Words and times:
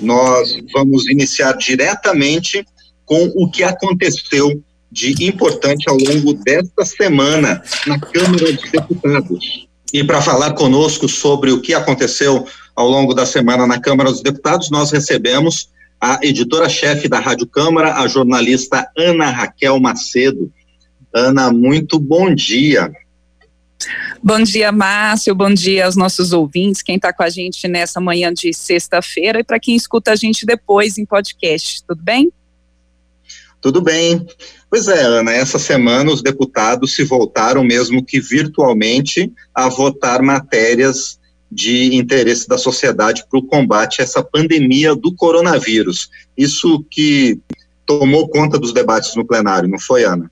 nós 0.00 0.58
vamos 0.72 1.08
iniciar 1.08 1.52
diretamente 1.54 2.64
com 3.04 3.32
o 3.36 3.50
que 3.50 3.62
aconteceu 3.62 4.62
de 4.90 5.26
importante 5.26 5.88
ao 5.88 5.96
longo 5.96 6.34
desta 6.34 6.84
semana 6.84 7.62
na 7.86 7.98
Câmara 7.98 8.52
dos 8.52 8.70
Deputados. 8.70 9.66
E 9.92 10.02
para 10.02 10.20
falar 10.20 10.54
conosco 10.54 11.08
sobre 11.08 11.52
o 11.52 11.60
que 11.60 11.74
aconteceu 11.74 12.46
ao 12.74 12.88
longo 12.88 13.14
da 13.14 13.24
semana 13.24 13.66
na 13.66 13.80
Câmara 13.80 14.10
dos 14.10 14.22
Deputados, 14.22 14.70
nós 14.70 14.90
recebemos 14.90 15.70
a 16.00 16.18
editora-chefe 16.22 17.08
da 17.08 17.18
Rádio 17.18 17.46
Câmara, 17.46 17.94
a 17.94 18.08
jornalista 18.08 18.86
Ana 18.96 19.30
Raquel 19.30 19.80
Macedo. 19.80 20.52
Ana, 21.14 21.50
muito 21.50 21.98
bom 21.98 22.34
dia. 22.34 22.92
Bom 24.22 24.42
dia, 24.42 24.72
Márcio. 24.72 25.34
Bom 25.34 25.52
dia 25.52 25.86
aos 25.86 25.96
nossos 25.96 26.32
ouvintes, 26.32 26.82
quem 26.82 26.96
está 26.96 27.12
com 27.12 27.22
a 27.22 27.28
gente 27.28 27.68
nessa 27.68 28.00
manhã 28.00 28.32
de 28.32 28.52
sexta-feira 28.52 29.40
e 29.40 29.44
para 29.44 29.60
quem 29.60 29.76
escuta 29.76 30.12
a 30.12 30.16
gente 30.16 30.46
depois 30.46 30.98
em 30.98 31.04
podcast. 31.04 31.82
Tudo 31.86 32.02
bem? 32.02 32.32
Tudo 33.60 33.80
bem. 33.80 34.26
Pois 34.70 34.88
é, 34.88 35.02
Ana, 35.02 35.32
essa 35.32 35.58
semana 35.58 36.10
os 36.10 36.22
deputados 36.22 36.94
se 36.94 37.04
voltaram, 37.04 37.62
mesmo 37.62 38.04
que 38.04 38.20
virtualmente, 38.20 39.32
a 39.54 39.68
votar 39.68 40.22
matérias 40.22 41.18
de 41.50 41.94
interesse 41.94 42.48
da 42.48 42.58
sociedade 42.58 43.24
para 43.28 43.38
o 43.38 43.46
combate 43.46 44.00
a 44.00 44.04
essa 44.04 44.22
pandemia 44.22 44.94
do 44.94 45.14
coronavírus. 45.14 46.10
Isso 46.36 46.84
que 46.90 47.40
tomou 47.84 48.28
conta 48.28 48.58
dos 48.58 48.72
debates 48.72 49.14
no 49.14 49.26
plenário, 49.26 49.68
não 49.68 49.78
foi, 49.78 50.04
Ana? 50.04 50.30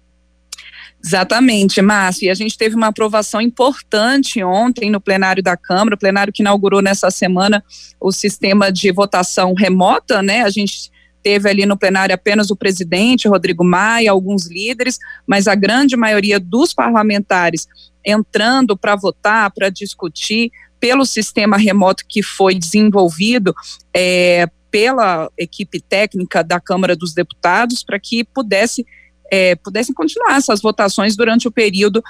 Exatamente, 1.04 1.82
Márcio. 1.82 2.26
E 2.26 2.30
a 2.30 2.34
gente 2.34 2.56
teve 2.56 2.74
uma 2.74 2.86
aprovação 2.86 3.38
importante 3.38 4.42
ontem 4.42 4.90
no 4.90 4.98
plenário 4.98 5.42
da 5.42 5.54
Câmara, 5.54 5.98
plenário 5.98 6.32
que 6.32 6.42
inaugurou 6.42 6.80
nessa 6.80 7.10
semana 7.10 7.62
o 8.00 8.10
sistema 8.10 8.72
de 8.72 8.90
votação 8.90 9.52
remota, 9.52 10.22
né? 10.22 10.42
A 10.42 10.48
gente 10.48 10.90
teve 11.22 11.48
ali 11.48 11.66
no 11.66 11.76
plenário 11.76 12.14
apenas 12.14 12.50
o 12.50 12.56
presidente, 12.56 13.28
Rodrigo 13.28 13.62
Maia, 13.62 14.10
alguns 14.10 14.46
líderes, 14.46 14.98
mas 15.26 15.46
a 15.46 15.54
grande 15.54 15.94
maioria 15.94 16.40
dos 16.40 16.72
parlamentares 16.72 17.66
entrando 18.02 18.76
para 18.76 18.96
votar, 18.96 19.50
para 19.50 19.68
discutir, 19.68 20.50
pelo 20.80 21.04
sistema 21.04 21.56
remoto 21.56 22.04
que 22.06 22.22
foi 22.22 22.54
desenvolvido 22.54 23.54
é, 23.94 24.46
pela 24.70 25.30
equipe 25.36 25.80
técnica 25.80 26.42
da 26.42 26.60
Câmara 26.60 26.96
dos 26.96 27.14
Deputados, 27.14 27.82
para 27.82 27.98
que 27.98 28.24
pudesse 28.24 28.84
é, 29.30 29.54
pudessem 29.56 29.94
continuar 29.94 30.36
essas 30.36 30.60
votações 30.60 31.16
durante 31.16 31.48
o 31.48 31.50
período 31.50 32.02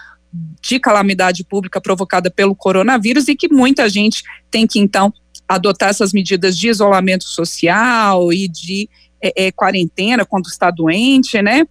de 0.61 0.81
calamidade 0.81 1.45
pública 1.45 1.81
provocada 1.81 2.31
pelo 2.31 2.55
coronavírus 2.55 3.29
e 3.29 3.37
que 3.37 3.49
muita 3.49 3.89
gente 3.89 4.23
tem 4.51 4.67
que 4.67 4.81
então 4.81 5.13
adotar 5.49 5.91
essas 5.91 6.13
medidas 6.13 6.57
de 6.57 6.69
isolamento 6.69 7.25
social 7.25 8.33
e 8.33 8.49
de 8.49 8.89
é, 9.23 9.47
é, 9.47 9.53
quarentena 9.53 10.25
quando 10.25 10.47
está 10.47 10.71
doente, 10.71 11.41
né? 11.41 11.67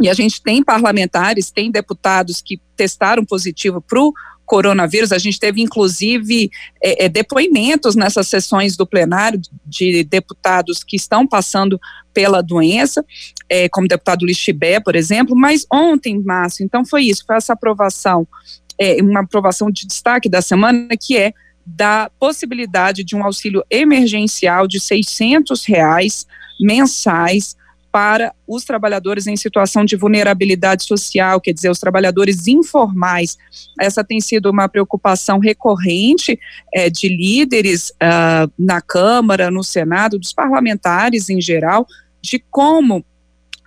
E 0.00 0.08
a 0.08 0.14
gente 0.14 0.42
tem 0.42 0.62
parlamentares, 0.62 1.50
tem 1.50 1.70
deputados 1.70 2.42
que 2.42 2.60
testaram 2.76 3.24
positivo 3.24 3.80
para 3.80 4.00
o 4.00 4.12
coronavírus. 4.54 5.10
A 5.10 5.18
gente 5.18 5.40
teve, 5.40 5.60
inclusive, 5.60 6.48
é, 6.80 7.06
é, 7.06 7.08
depoimentos 7.08 7.96
nessas 7.96 8.28
sessões 8.28 8.76
do 8.76 8.86
plenário 8.86 9.40
de 9.66 10.04
deputados 10.04 10.84
que 10.84 10.94
estão 10.94 11.26
passando 11.26 11.76
pela 12.12 12.40
doença, 12.40 13.04
é, 13.48 13.68
como 13.68 13.88
deputado 13.88 14.24
Lixibé, 14.24 14.78
por 14.78 14.94
exemplo. 14.94 15.34
Mas 15.34 15.66
ontem, 15.72 16.22
Márcio, 16.22 16.64
então 16.64 16.86
foi 16.86 17.02
isso, 17.02 17.24
foi 17.26 17.34
essa 17.34 17.54
aprovação, 17.54 18.28
é, 18.78 19.02
uma 19.02 19.22
aprovação 19.22 19.68
de 19.72 19.88
destaque 19.88 20.28
da 20.28 20.40
semana, 20.40 20.90
que 20.96 21.16
é 21.16 21.32
da 21.66 22.08
possibilidade 22.20 23.02
de 23.02 23.16
um 23.16 23.24
auxílio 23.24 23.64
emergencial 23.68 24.68
de 24.68 24.78
600 24.78 25.64
reais 25.64 26.26
mensais 26.60 27.56
para 27.94 28.34
os 28.44 28.64
trabalhadores 28.64 29.28
em 29.28 29.36
situação 29.36 29.84
de 29.84 29.94
vulnerabilidade 29.94 30.82
social, 30.82 31.40
quer 31.40 31.52
dizer, 31.52 31.70
os 31.70 31.78
trabalhadores 31.78 32.48
informais. 32.48 33.38
Essa 33.80 34.02
tem 34.02 34.20
sido 34.20 34.50
uma 34.50 34.68
preocupação 34.68 35.38
recorrente 35.38 36.36
é, 36.74 36.90
de 36.90 37.08
líderes 37.08 37.90
uh, 37.90 38.52
na 38.58 38.80
Câmara, 38.80 39.48
no 39.48 39.62
Senado, 39.62 40.18
dos 40.18 40.32
parlamentares 40.32 41.30
em 41.30 41.40
geral, 41.40 41.86
de 42.20 42.40
como 42.50 43.04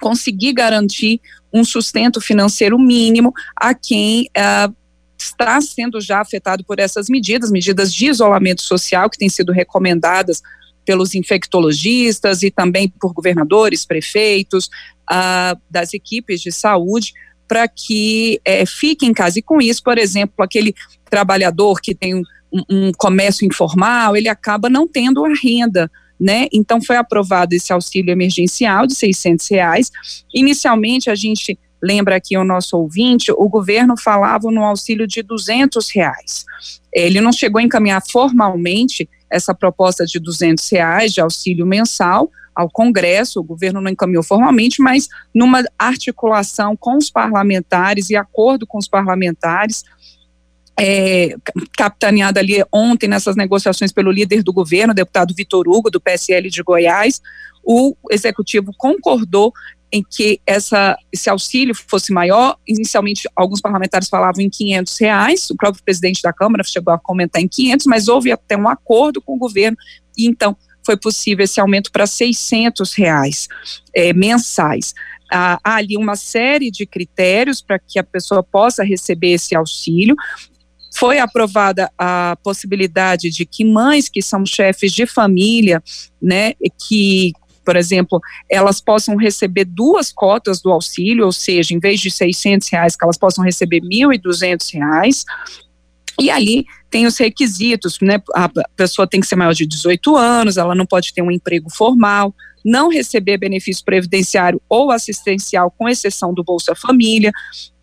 conseguir 0.02 0.52
garantir 0.52 1.22
um 1.54 1.64
sustento 1.64 2.20
financeiro 2.20 2.78
mínimo 2.78 3.34
a 3.56 3.74
quem 3.74 4.28
uh, 4.38 4.76
está 5.18 5.62
sendo 5.62 6.02
já 6.02 6.20
afetado 6.20 6.66
por 6.66 6.80
essas 6.80 7.08
medidas, 7.08 7.50
medidas 7.50 7.94
de 7.94 8.08
isolamento 8.08 8.62
social 8.62 9.10
que 9.10 9.18
têm 9.18 9.30
sido 9.30 9.54
recomendadas 9.54 10.42
pelos 10.88 11.14
infectologistas 11.14 12.44
e 12.44 12.50
também 12.50 12.88
por 12.88 13.12
governadores, 13.14 13.86
prefeitos, 13.86 14.68
uh, 15.12 15.60
das 15.70 15.94
equipes 15.94 16.40
de 16.40 16.50
saúde, 16.50 17.12
para 17.46 17.68
que 17.68 18.40
é, 18.46 18.66
fique 18.66 19.06
em 19.06 19.14
casa. 19.14 19.40
E 19.40 19.42
com 19.42 19.62
isso, 19.62 19.84
por 19.84 19.98
exemplo, 19.98 20.36
aquele 20.40 20.74
trabalhador 21.10 21.82
que 21.82 21.94
tem 21.94 22.16
um, 22.16 22.24
um 22.70 22.92
comércio 22.98 23.46
informal, 23.46 24.16
ele 24.16 24.30
acaba 24.30 24.70
não 24.70 24.88
tendo 24.88 25.26
a 25.26 25.30
renda. 25.30 25.92
Né? 26.20 26.48
Então 26.54 26.82
foi 26.82 26.96
aprovado 26.96 27.54
esse 27.54 27.72
auxílio 27.72 28.12
emergencial 28.12 28.88
de 28.88 28.96
600 28.96 29.52
reais. 29.52 29.92
Inicialmente 30.34 31.10
a 31.10 31.16
gente 31.16 31.60
lembra 31.82 32.16
aqui 32.16 32.38
o 32.38 32.44
nosso 32.44 32.78
ouvinte, 32.78 33.32
o 33.32 33.48
governo 33.48 33.96
falava 33.98 34.50
no 34.52 34.64
auxílio 34.64 35.08
de 35.08 35.22
200 35.22 35.90
reais. 35.92 36.46
Ele 36.94 37.22
não 37.22 37.32
chegou 37.32 37.60
a 37.60 37.64
encaminhar 37.64 38.02
formalmente 38.10 39.10
essa 39.30 39.54
proposta 39.54 40.06
de 40.06 40.20
200 40.20 40.68
reais 40.70 41.14
de 41.14 41.22
auxílio 41.22 41.66
mensal 41.66 42.32
ao 42.58 42.70
Congresso, 42.72 43.40
o 43.40 43.44
governo 43.44 43.80
não 43.80 43.92
encaminhou 43.92 44.24
formalmente, 44.24 44.82
mas 44.82 45.08
numa 45.34 45.64
articulação 45.78 46.76
com 46.76 46.98
os 46.98 47.12
parlamentares 47.12 48.10
e 48.10 48.16
acordo 48.16 48.66
com 48.66 48.80
os 48.80 48.88
parlamentares, 48.88 49.84
é, 50.80 51.36
capitaneada 51.78 52.40
ali 52.40 52.64
ontem 52.74 53.08
nessas 53.08 53.36
negociações 53.36 53.92
pelo 53.92 54.12
líder 54.12 54.42
do 54.42 54.52
governo, 54.52 54.94
deputado 54.94 55.36
Vitor 55.36 55.68
Hugo, 55.68 55.92
do 55.92 56.02
PSL 56.02 56.50
de 56.50 56.64
Goiás, 56.64 57.22
o 57.64 57.96
executivo 58.10 58.72
concordou 58.76 59.54
em 59.92 60.04
que 60.04 60.42
essa, 60.46 60.98
esse 61.12 61.30
auxílio 61.30 61.74
fosse 61.74 62.12
maior. 62.12 62.58
Inicialmente, 62.68 63.30
alguns 63.36 63.62
parlamentares 63.62 64.10
falavam 64.10 64.42
em 64.42 64.50
500 64.50 64.98
reais, 65.00 65.50
o 65.50 65.56
próprio 65.56 65.84
presidente 65.84 66.22
da 66.22 66.34
Câmara 66.34 66.64
chegou 66.64 66.94
a 66.94 67.00
comentar 67.00 67.42
em 67.42 67.48
500, 67.48 67.86
mas 67.86 68.08
houve 68.08 68.32
até 68.32 68.58
um 68.58 68.68
acordo 68.68 69.22
com 69.22 69.36
o 69.36 69.38
governo, 69.38 69.78
e 70.18 70.28
então 70.28 70.56
foi 70.86 70.98
possível 70.98 71.44
esse 71.44 71.60
aumento 71.60 71.92
para 71.92 72.08
600 72.08 72.94
reais 72.94 73.48
é, 73.94 74.14
mensais. 74.14 74.94
há 75.30 75.60
ali 75.64 75.98
uma 75.98 76.16
série 76.16 76.72
de 76.72 76.86
critérios 76.86 77.62
para 77.62 77.78
que 77.78 78.00
a 78.00 78.04
pessoa 78.04 78.42
possa 78.42 78.86
receber 78.86 79.34
esse 79.34 79.54
auxílio. 79.54 80.16
Foi 80.96 81.20
aprovada 81.20 81.92
a 81.98 82.38
possibilidade 82.42 83.30
de 83.30 83.46
que 83.46 83.66
mães 83.66 84.08
que 84.08 84.22
são 84.22 84.46
chefes 84.46 84.94
de 84.94 85.06
família, 85.06 85.84
né, 86.22 86.54
que 86.88 87.34
por 87.68 87.76
exemplo, 87.76 88.22
elas 88.50 88.80
possam 88.80 89.18
receber 89.18 89.66
duas 89.66 90.10
cotas 90.10 90.62
do 90.62 90.72
auxílio, 90.72 91.26
ou 91.26 91.34
seja, 91.34 91.74
em 91.74 91.80
vez 91.80 92.00
de 92.00 92.10
600 92.10 92.70
reais, 92.70 92.96
que 92.96 93.04
elas 93.04 93.18
possam 93.18 93.44
receber 93.44 93.82
1.200 93.82 94.74
reais. 94.74 95.26
E 96.18 96.32
ali 96.32 96.66
tem 96.90 97.06
os 97.06 97.18
requisitos, 97.18 98.00
né? 98.02 98.22
A 98.34 98.50
pessoa 98.78 99.06
tem 99.06 99.20
que 99.20 99.28
ser 99.28 99.36
maior 99.36 99.54
de 99.54 99.66
18 99.66 100.16
anos, 100.16 100.56
ela 100.56 100.74
não 100.74 100.86
pode 100.86 101.14
ter 101.14 101.22
um 101.22 101.30
emprego 101.30 101.70
formal, 101.70 102.34
não 102.64 102.88
receber 102.88 103.38
benefício 103.38 103.84
previdenciário 103.84 104.62
ou 104.70 104.90
assistencial, 104.90 105.70
com 105.70 105.90
exceção 105.90 106.34
do 106.34 106.46
Bolsa 106.46 106.74
Família, 106.74 107.34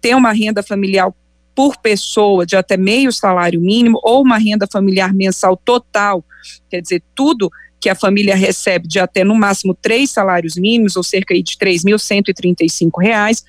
ter 0.01 0.15
uma 0.15 0.33
renda 0.33 0.63
familiar 0.63 1.13
por 1.55 1.77
pessoa 1.77 2.47
de 2.47 2.57
até 2.57 2.79
meio 2.79 3.13
salário 3.13 3.61
mínimo 3.61 4.01
ou 4.03 4.23
uma 4.23 4.39
renda 4.39 4.67
familiar 4.67 5.13
mensal 5.13 5.59
total, 5.59 6.25
quer 6.71 6.81
dizer, 6.81 7.03
tudo 7.15 7.51
que 7.85 7.89
a 7.91 7.95
família 7.95 8.35
recebe 8.35 8.89
de 8.89 8.99
até 8.99 9.23
no 9.23 9.35
máximo 9.35 9.75
três 9.75 10.11
salários 10.11 10.57
mínimos, 10.57 10.97
ou 10.97 11.03
cerca 11.03 11.35
de 11.35 11.57
R$ 11.61 11.67
3.135, 11.67 13.43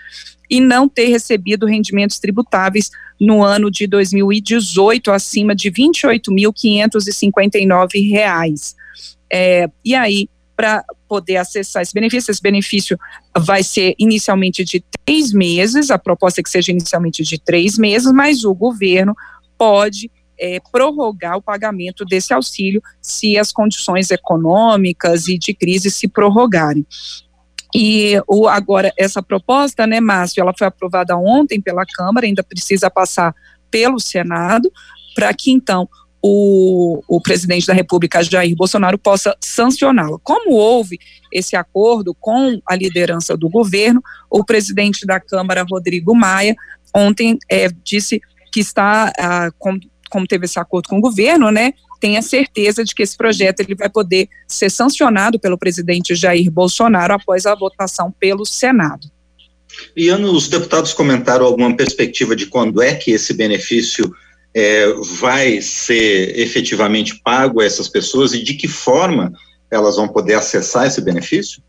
e 0.50 0.60
não 0.60 0.90
ter 0.90 1.06
recebido 1.06 1.66
rendimentos 1.66 2.20
tributáveis 2.20 2.92
no 3.18 3.42
ano 3.42 3.72
de 3.72 3.88
2018 3.88 5.10
acima 5.10 5.56
de 5.56 5.70
R$ 5.70 5.76
28.559. 5.76 8.74
É, 9.32 9.70
e 9.86 9.96
aí, 9.96 10.28
para 10.54 10.84
poder 11.08 11.38
acessar 11.38 11.82
esse 11.82 11.94
benefício, 11.94 12.30
esse 12.30 12.42
benefício 12.42 13.00
vai 13.38 13.64
ser 13.64 13.96
inicialmente 13.98 14.66
de 14.66 14.84
três 15.06 15.32
meses, 15.32 15.90
a 15.90 15.98
proposta 15.98 16.42
é 16.42 16.44
que 16.44 16.50
seja 16.50 16.74
inicialmente 16.74 17.24
de 17.24 17.40
três 17.40 17.78
meses, 17.78 18.12
mas 18.12 18.44
o 18.44 18.54
governo 18.54 19.16
pode 19.58 20.12
é, 20.40 20.60
prorrogar 20.72 21.38
o 21.38 21.42
pagamento 21.42 22.06
desse 22.06 22.34
auxílio 22.34 22.82
se 23.02 23.38
as 23.38 23.52
condições 23.52 24.12
econômicas 24.12 25.28
e 25.28 25.38
de 25.38 25.54
crise 25.54 25.90
se 25.90 26.08
prorrogarem. 26.08 26.86
E 27.74 28.14
o, 28.28 28.48
agora, 28.48 28.94
essa 28.98 29.22
proposta, 29.22 29.86
né, 29.86 30.00
Márcio, 30.00 30.42
ela 30.42 30.54
foi 30.58 30.68
aprovada 30.68 31.18
ontem 31.18 31.60
pela 31.60 31.86
Câmara, 31.86 32.26
ainda 32.26 32.44
precisa 32.44 32.90
passar 32.90 33.36
pelo 33.70 34.00
Senado, 34.00 34.72
para 35.14 35.34
que 35.34 35.52
então 35.52 35.90
o, 36.28 37.04
o 37.08 37.22
presidente 37.22 37.68
da 37.68 37.74
República, 37.74 38.24
Jair 38.24 38.56
Bolsonaro, 38.56 38.98
possa 38.98 39.36
sancioná-lo. 39.40 40.20
Como 40.24 40.56
houve 40.56 40.98
esse 41.32 41.56
acordo 41.56 42.16
com 42.20 42.60
a 42.66 42.76
liderança 42.76 43.38
do 43.38 43.48
governo, 43.48 44.02
o 44.30 44.44
presidente 44.44 45.06
da 45.06 45.20
Câmara, 45.20 45.66
Rodrigo 45.70 46.16
Maia, 46.16 46.56
ontem 46.96 47.38
é, 47.52 47.68
disse 47.84 48.20
que 48.52 48.60
está, 48.60 49.12
ah, 49.20 49.52
com, 49.60 49.78
como 50.10 50.28
teve 50.28 50.46
esse 50.46 50.60
acordo 50.60 50.88
com 50.90 50.98
o 50.98 51.02
governo, 51.02 51.52
né, 51.52 51.74
tenha 52.00 52.22
certeza 52.22 52.84
de 52.84 52.94
que 52.94 53.04
esse 53.04 53.18
projeto 53.18 53.62
ele 53.62 53.75
vai 53.75 53.90
poder 53.90 54.30
ser 54.48 54.69
sancionado 54.69 55.40
pelo 55.40 55.57
presidente 55.57 56.16
Jair 56.16 56.52
Bolsonaro 56.52 57.13
após 57.13 57.46
a 57.46 57.56
votação 57.56 58.13
pelo 58.19 58.46
Senado. 58.46 59.10
E 59.96 60.10
ano, 60.10 60.31
os 60.31 60.48
deputados 60.48 60.94
comentaram 60.94 61.46
alguma 61.46 61.75
perspectiva 61.75 62.36
de 62.36 62.46
quando 62.46 62.81
é 62.81 62.96
que 62.96 63.12
esse 63.12 63.34
benefício 63.34 64.13
é, 64.54 64.88
vai 65.19 65.62
ser 65.62 66.38
efetivamente 66.40 67.19
pago 67.22 67.60
a 67.60 67.66
essas 67.66 67.90
pessoas 67.90 68.34
e 68.34 68.42
de 68.42 68.54
que 68.54 68.68
forma 68.68 69.34
elas 69.69 69.98
vão 69.98 70.08
poder 70.08 70.36
acessar 70.36 70.88
esse 70.88 71.01
benefício? 71.01 71.62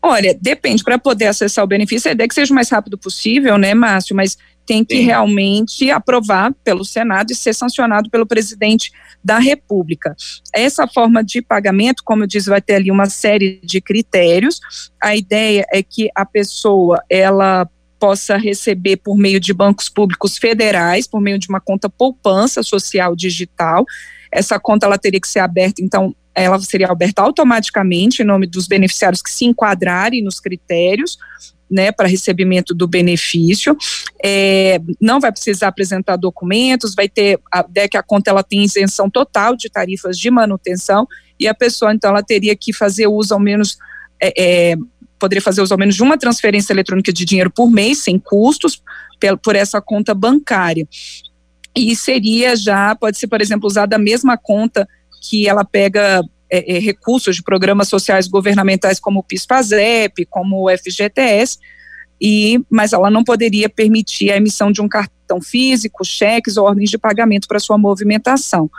Olha, 0.00 0.36
depende. 0.40 0.84
Para 0.84 0.98
poder 0.98 1.26
acessar 1.26 1.64
o 1.64 1.66
benefício, 1.66 2.08
a 2.08 2.12
ideia 2.12 2.26
é 2.26 2.28
que 2.28 2.34
seja 2.34 2.52
o 2.52 2.54
mais 2.54 2.68
rápido 2.68 2.96
possível, 2.96 3.58
né, 3.58 3.74
Márcio? 3.74 4.14
Mas 4.14 4.38
tem 4.66 4.84
que 4.84 4.96
Sim. 4.96 5.02
realmente 5.02 5.90
aprovar 5.90 6.52
pelo 6.64 6.84
Senado 6.84 7.32
e 7.32 7.34
ser 7.34 7.54
sancionado 7.54 8.08
pelo 8.10 8.26
presidente 8.26 8.90
da 9.22 9.38
República. 9.38 10.16
Essa 10.54 10.86
forma 10.86 11.22
de 11.22 11.42
pagamento, 11.42 12.02
como 12.04 12.22
eu 12.22 12.26
disse, 12.26 12.48
vai 12.48 12.60
ter 12.60 12.76
ali 12.76 12.90
uma 12.90 13.06
série 13.06 13.60
de 13.62 13.80
critérios. 13.80 14.60
A 15.00 15.16
ideia 15.16 15.66
é 15.72 15.82
que 15.82 16.10
a 16.14 16.24
pessoa 16.24 17.02
ela 17.08 17.68
possa 18.02 18.36
receber 18.36 18.96
por 18.96 19.16
meio 19.16 19.38
de 19.38 19.54
bancos 19.54 19.88
públicos 19.88 20.36
federais, 20.36 21.06
por 21.06 21.20
meio 21.20 21.38
de 21.38 21.48
uma 21.48 21.60
conta 21.60 21.88
poupança 21.88 22.60
social 22.62 23.14
digital. 23.14 23.84
Essa 24.32 24.58
conta 24.58 24.86
ela 24.86 24.98
teria 24.98 25.20
que 25.20 25.28
ser 25.28 25.38
aberta, 25.38 25.80
então, 25.80 26.12
ela 26.34 26.58
seria 26.60 26.88
aberta 26.88 27.22
automaticamente 27.22 28.22
em 28.22 28.24
nome 28.24 28.46
dos 28.46 28.66
beneficiários 28.66 29.22
que 29.22 29.30
se 29.30 29.44
enquadrarem 29.44 30.20
nos 30.20 30.40
critérios. 30.40 31.16
Né, 31.74 31.90
para 31.90 32.06
recebimento 32.06 32.74
do 32.74 32.86
benefício, 32.86 33.74
é, 34.22 34.78
não 35.00 35.18
vai 35.18 35.32
precisar 35.32 35.68
apresentar 35.68 36.16
documentos, 36.16 36.94
vai 36.94 37.08
ter 37.08 37.40
a 37.50 37.64
ideia 37.66 37.88
que 37.88 37.96
a 37.96 38.02
conta 38.02 38.30
ela 38.30 38.42
tem 38.42 38.62
isenção 38.62 39.08
total 39.08 39.56
de 39.56 39.70
tarifas 39.70 40.18
de 40.18 40.30
manutenção 40.30 41.08
e 41.40 41.48
a 41.48 41.54
pessoa 41.54 41.94
então 41.94 42.10
ela 42.10 42.22
teria 42.22 42.54
que 42.54 42.74
fazer 42.74 43.06
uso 43.06 43.32
ao 43.32 43.40
menos 43.40 43.78
é, 44.20 44.72
é, 44.72 44.76
poderia 45.22 45.40
fazer 45.40 45.62
uso 45.62 45.72
ao 45.72 45.78
menos 45.78 45.94
de 45.94 46.02
uma 46.02 46.18
transferência 46.18 46.72
eletrônica 46.72 47.12
de 47.12 47.24
dinheiro 47.24 47.50
por 47.50 47.70
mês, 47.70 48.02
sem 48.02 48.18
custos, 48.18 48.82
por 49.42 49.54
essa 49.54 49.80
conta 49.80 50.12
bancária. 50.12 50.86
E 51.76 51.94
seria 51.94 52.56
já, 52.56 52.94
pode 52.96 53.16
ser, 53.16 53.28
por 53.28 53.40
exemplo, 53.40 53.68
usada 53.68 53.94
a 53.94 54.00
mesma 54.00 54.36
conta 54.36 54.86
que 55.22 55.48
ela 55.48 55.64
pega 55.64 56.22
é, 56.52 56.76
é, 56.76 56.78
recursos 56.78 57.36
de 57.36 57.42
programas 57.42 57.88
sociais 57.88 58.28
governamentais 58.28 59.00
como 59.00 59.20
o 59.20 59.22
PIS-PASEP, 59.22 60.26
como 60.26 60.66
o 60.66 60.70
FGTS, 60.70 61.58
e, 62.24 62.64
mas 62.70 62.92
ela 62.92 63.10
não 63.10 63.24
poderia 63.24 63.68
permitir 63.68 64.30
a 64.30 64.36
emissão 64.36 64.70
de 64.70 64.80
um 64.80 64.88
cartão 64.88 65.40
físico, 65.40 66.04
cheques 66.04 66.56
ou 66.56 66.64
ordens 66.64 66.88
de 66.88 66.96
pagamento 66.96 67.48
para 67.48 67.58
sua 67.58 67.76
movimentação. 67.76 68.70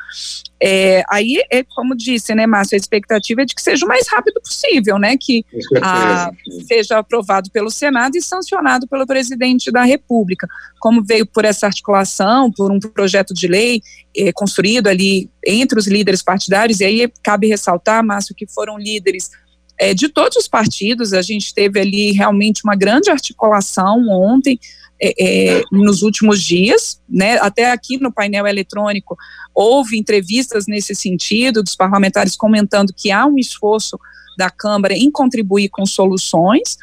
É, 0.62 1.04
aí, 1.10 1.44
é, 1.52 1.62
como 1.62 1.94
disse, 1.94 2.34
né, 2.34 2.48
Márcio, 2.48 2.76
a 2.76 2.78
expectativa 2.78 3.42
é 3.42 3.46
de 3.46 3.54
que 3.54 3.62
seja 3.62 3.86
o 3.86 3.90
mais 3.90 4.08
rápido 4.08 4.40
possível, 4.40 4.98
né, 4.98 5.18
que 5.20 5.44
a, 5.82 6.32
seja 6.66 7.00
aprovado 7.00 7.52
pelo 7.52 7.70
Senado 7.70 8.16
e 8.16 8.22
sancionado 8.22 8.88
pelo 8.88 9.06
presidente 9.06 9.70
da 9.70 9.84
República. 9.84 10.48
Como 10.80 11.04
veio 11.04 11.26
por 11.26 11.44
essa 11.44 11.66
articulação, 11.66 12.50
por 12.50 12.72
um 12.72 12.80
projeto 12.80 13.34
de 13.34 13.46
lei 13.46 13.82
é, 14.16 14.32
construído 14.32 14.88
ali 14.88 15.30
entre 15.46 15.78
os 15.78 15.88
líderes 15.88 16.24
partidários, 16.24 16.80
e 16.80 16.86
aí 16.86 17.12
cabe 17.22 17.48
ressaltar, 17.48 18.02
Márcio, 18.06 18.34
que 18.34 18.48
foram 18.48 18.78
líderes 18.78 19.32
é, 19.80 19.94
de 19.94 20.10
todos 20.10 20.38
os 20.38 20.48
partidos. 20.48 21.14
A 21.14 21.22
gente 21.22 21.54
teve 21.54 21.80
ali 21.80 22.12
realmente 22.12 22.62
uma 22.64 22.76
grande 22.76 23.10
articulação 23.10 24.08
ontem, 24.10 24.60
é, 25.02 25.58
é, 25.58 25.62
nos 25.72 26.02
últimos 26.02 26.42
dias, 26.42 27.02
né? 27.10 27.38
Até 27.40 27.72
aqui 27.72 27.98
no 27.98 28.12
painel 28.12 28.48
eletrônico 28.48 29.18
houve 29.54 29.98
entrevistas 29.98 30.66
nesse 30.66 30.96
sentido 30.96 31.62
dos 31.62 31.76
parlamentares 31.76 32.38
comentando 32.38 32.94
que 32.96 33.12
há 33.12 33.26
um 33.26 33.38
esforço 33.38 34.00
da 34.38 34.50
Câmara 34.50 34.94
em 34.94 35.12
contribuir 35.12 35.70
com 35.70 35.86
soluções 35.86 36.78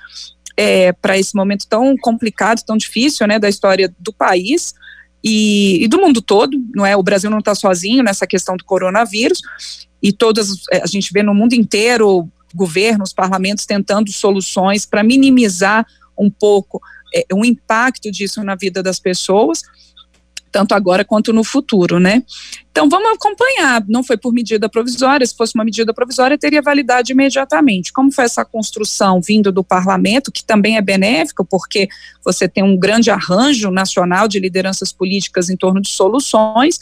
é, 0.56 0.92
para 0.92 1.18
esse 1.18 1.34
momento 1.34 1.66
tão 1.66 1.96
complicado, 1.96 2.62
tão 2.62 2.76
difícil, 2.76 3.26
né, 3.26 3.38
da 3.38 3.48
história 3.48 3.90
do 3.98 4.12
país. 4.12 4.74
E, 5.24 5.84
e, 5.84 5.88
do 5.88 5.98
mundo 5.98 6.20
todo, 6.20 6.58
não 6.74 6.84
é? 6.84 6.96
O 6.96 7.02
Brasil 7.02 7.30
não 7.30 7.40
está 7.40 7.54
sozinho 7.54 8.02
nessa 8.02 8.26
questão 8.26 8.56
do 8.56 8.64
coronavírus 8.64 9.40
e 10.02 10.12
todas 10.12 10.62
é, 10.70 10.82
a 10.82 10.86
gente 10.86 11.12
vê 11.12 11.22
no 11.22 11.34
mundo 11.34 11.52
inteiro 11.52 12.28
governos, 12.54 13.12
parlamentos 13.12 13.66
tentando 13.66 14.12
soluções 14.12 14.86
para 14.86 15.02
minimizar 15.02 15.86
um 16.18 16.30
pouco 16.30 16.80
é, 17.14 17.24
o 17.32 17.44
impacto 17.44 18.10
disso 18.10 18.42
na 18.44 18.54
vida 18.54 18.82
das 18.82 18.98
pessoas, 18.98 19.62
tanto 20.52 20.74
agora 20.74 21.04
quanto 21.04 21.32
no 21.32 21.44
futuro, 21.44 22.00
né? 22.00 22.22
Então 22.70 22.88
vamos 22.88 23.12
acompanhar. 23.12 23.84
Não 23.88 24.02
foi 24.02 24.16
por 24.16 24.32
medida 24.32 24.68
provisória. 24.68 25.24
Se 25.24 25.36
fosse 25.36 25.54
uma 25.54 25.64
medida 25.64 25.94
provisória, 25.94 26.36
teria 26.36 26.60
validade 26.60 27.12
imediatamente. 27.12 27.92
Como 27.92 28.10
foi 28.10 28.24
essa 28.24 28.44
construção 28.44 29.20
vindo 29.20 29.52
do 29.52 29.62
parlamento, 29.62 30.32
que 30.32 30.44
também 30.44 30.76
é 30.76 30.82
benéfica, 30.82 31.44
porque 31.44 31.88
você 32.24 32.48
tem 32.48 32.64
um 32.64 32.76
grande 32.76 33.10
arranjo 33.10 33.70
nacional 33.70 34.26
de 34.26 34.40
lideranças 34.40 34.92
políticas 34.92 35.50
em 35.50 35.56
torno 35.56 35.80
de 35.80 35.88
soluções, 35.88 36.78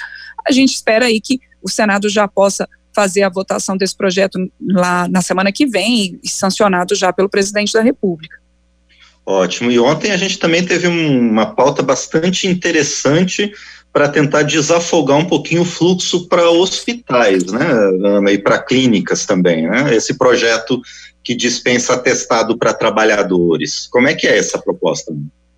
a 0.46 0.52
gente 0.52 0.72
espera 0.72 1.06
aí 1.06 1.20
que 1.20 1.40
o 1.62 1.68
Senado 1.68 2.08
já 2.08 2.26
possa 2.26 2.68
fazer 2.98 3.22
a 3.22 3.28
votação 3.28 3.76
desse 3.76 3.96
projeto 3.96 4.50
lá 4.60 5.06
na 5.06 5.22
semana 5.22 5.52
que 5.52 5.64
vem 5.64 6.18
sancionado 6.24 6.96
já 6.96 7.12
pelo 7.12 7.28
presidente 7.28 7.72
da 7.72 7.80
República. 7.80 8.36
Ótimo. 9.24 9.70
E 9.70 9.78
ontem 9.78 10.10
a 10.10 10.16
gente 10.16 10.36
também 10.36 10.66
teve 10.66 10.88
um, 10.88 11.30
uma 11.30 11.54
pauta 11.54 11.80
bastante 11.80 12.48
interessante 12.48 13.52
para 13.92 14.08
tentar 14.08 14.42
desafogar 14.42 15.16
um 15.16 15.24
pouquinho 15.24 15.62
o 15.62 15.64
fluxo 15.64 16.26
para 16.28 16.50
hospitais, 16.50 17.44
né, 17.44 17.66
Ana, 18.04 18.32
e 18.32 18.38
para 18.38 18.58
clínicas 18.58 19.24
também, 19.24 19.68
né? 19.68 19.94
Esse 19.94 20.18
projeto 20.18 20.80
que 21.22 21.36
dispensa 21.36 21.94
atestado 21.94 22.58
para 22.58 22.74
trabalhadores. 22.74 23.86
Como 23.86 24.08
é 24.08 24.14
que 24.14 24.26
é 24.26 24.36
essa 24.38 24.58
proposta? 24.58 25.14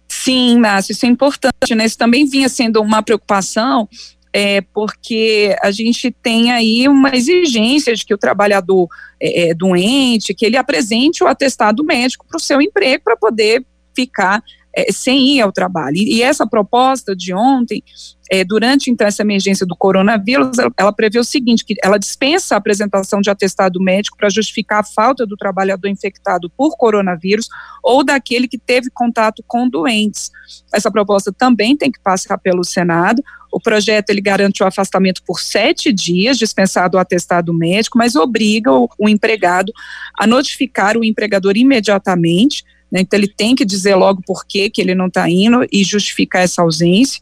Sim, 0.09 0.59
Márcio, 0.59 0.93
isso 0.93 1.07
é 1.07 1.09
importante, 1.09 1.75
né? 1.75 1.87
Isso 1.87 1.97
também 1.97 2.27
vinha 2.27 2.51
sendo 2.51 2.83
uma 2.83 3.03
preocupação 3.03 3.89
é, 4.33 4.61
porque 4.61 5.57
a 5.63 5.71
gente 5.71 6.11
tem 6.11 6.53
aí 6.53 6.89
uma 6.89 7.15
exigência 7.15 7.95
de 7.95 8.05
que 8.05 8.15
o 8.15 8.19
trabalhador 8.19 8.89
é, 9.21 9.51
é 9.51 9.55
doente, 9.55 10.35
que 10.35 10.47
ele 10.47 10.57
apresente 10.57 11.23
o 11.25 11.27
atestado 11.27 11.85
médico 11.85 12.27
para 12.27 12.37
o 12.37 12.41
seu 12.41 12.61
emprego 12.61 13.03
para 13.05 13.17
poder 13.17 13.65
ficar 13.95 14.43
é, 14.75 14.93
sem 14.93 15.37
ir 15.37 15.41
ao 15.41 15.53
trabalho. 15.53 15.97
E, 15.97 16.17
e 16.17 16.23
essa 16.23 16.47
proposta 16.47 17.15
de 17.15 17.35
ontem, 17.35 17.83
é, 18.31 18.45
durante 18.45 18.91
então 18.91 19.07
essa 19.07 19.23
emergência 19.23 19.67
do 19.67 19.77
coronavírus, 19.77 20.59
ela, 20.59 20.71
ela 20.77 20.93
prevê 20.93 21.19
o 21.19 21.25
seguinte, 21.25 21.65
que 21.65 21.75
ela 21.83 21.99
dispensa 21.99 22.55
a 22.55 22.59
apresentação 22.59 23.21
de 23.21 23.31
atestado 23.31 23.81
médico 23.83 24.17
para 24.17 24.31
justificar 24.31 24.81
a 24.81 24.85
falta 24.85 25.27
do 25.27 25.37
trabalhador 25.37 25.89
infectado 25.89 26.49
por 26.51 26.77
coronavírus 26.77 27.49
ou 27.83 28.05
daquele 28.05 28.47
que 28.47 28.59
teve 28.59 28.89
contato 28.93 29.43
com 29.47 29.69
doentes. 29.69 30.31
Essa 30.73 30.91
proposta 30.91 31.33
também 31.33 31.77
tem 31.77 31.91
que 31.91 32.01
passar 32.01 32.39
pelo 32.39 32.65
Senado. 32.65 33.23
O 33.53 33.61
projeto 33.61 34.11
ele 34.11 34.21
garante 34.21 34.63
o 34.63 34.67
afastamento 34.67 35.23
por 35.27 35.41
sete 35.41 35.93
dias, 35.93 36.39
dispensado 36.39 36.97
o 36.97 37.01
atestado 37.01 37.53
médico, 37.53 37.99
mas 37.99 38.15
obriga 38.15 38.73
o, 38.73 38.89
o 38.97 39.09
empregado 39.09 39.73
a 40.17 40.25
notificar 40.25 40.97
o 40.97 41.05
empregador 41.05 41.57
imediatamente 41.57 42.63
né? 42.91 43.01
Então 43.01 43.19
ele 43.19 43.29
tem 43.29 43.55
que 43.55 43.65
dizer 43.65 43.95
logo 43.95 44.23
por 44.27 44.47
que 44.47 44.71
ele 44.79 44.95
não 44.95 45.07
está 45.07 45.29
indo 45.29 45.67
e 45.71 45.85
justificar 45.85 46.43
essa 46.43 46.63
ausência. 46.63 47.21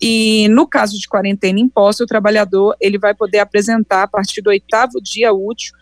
E 0.00 0.48
no 0.48 0.66
caso 0.66 0.98
de 0.98 1.08
quarentena 1.08 1.58
imposta, 1.58 2.04
o 2.04 2.06
trabalhador 2.06 2.76
ele 2.80 2.98
vai 2.98 3.14
poder 3.14 3.38
apresentar 3.38 4.02
a 4.02 4.08
partir 4.08 4.42
do 4.42 4.50
oitavo 4.50 5.00
dia 5.02 5.32
útil 5.32 5.72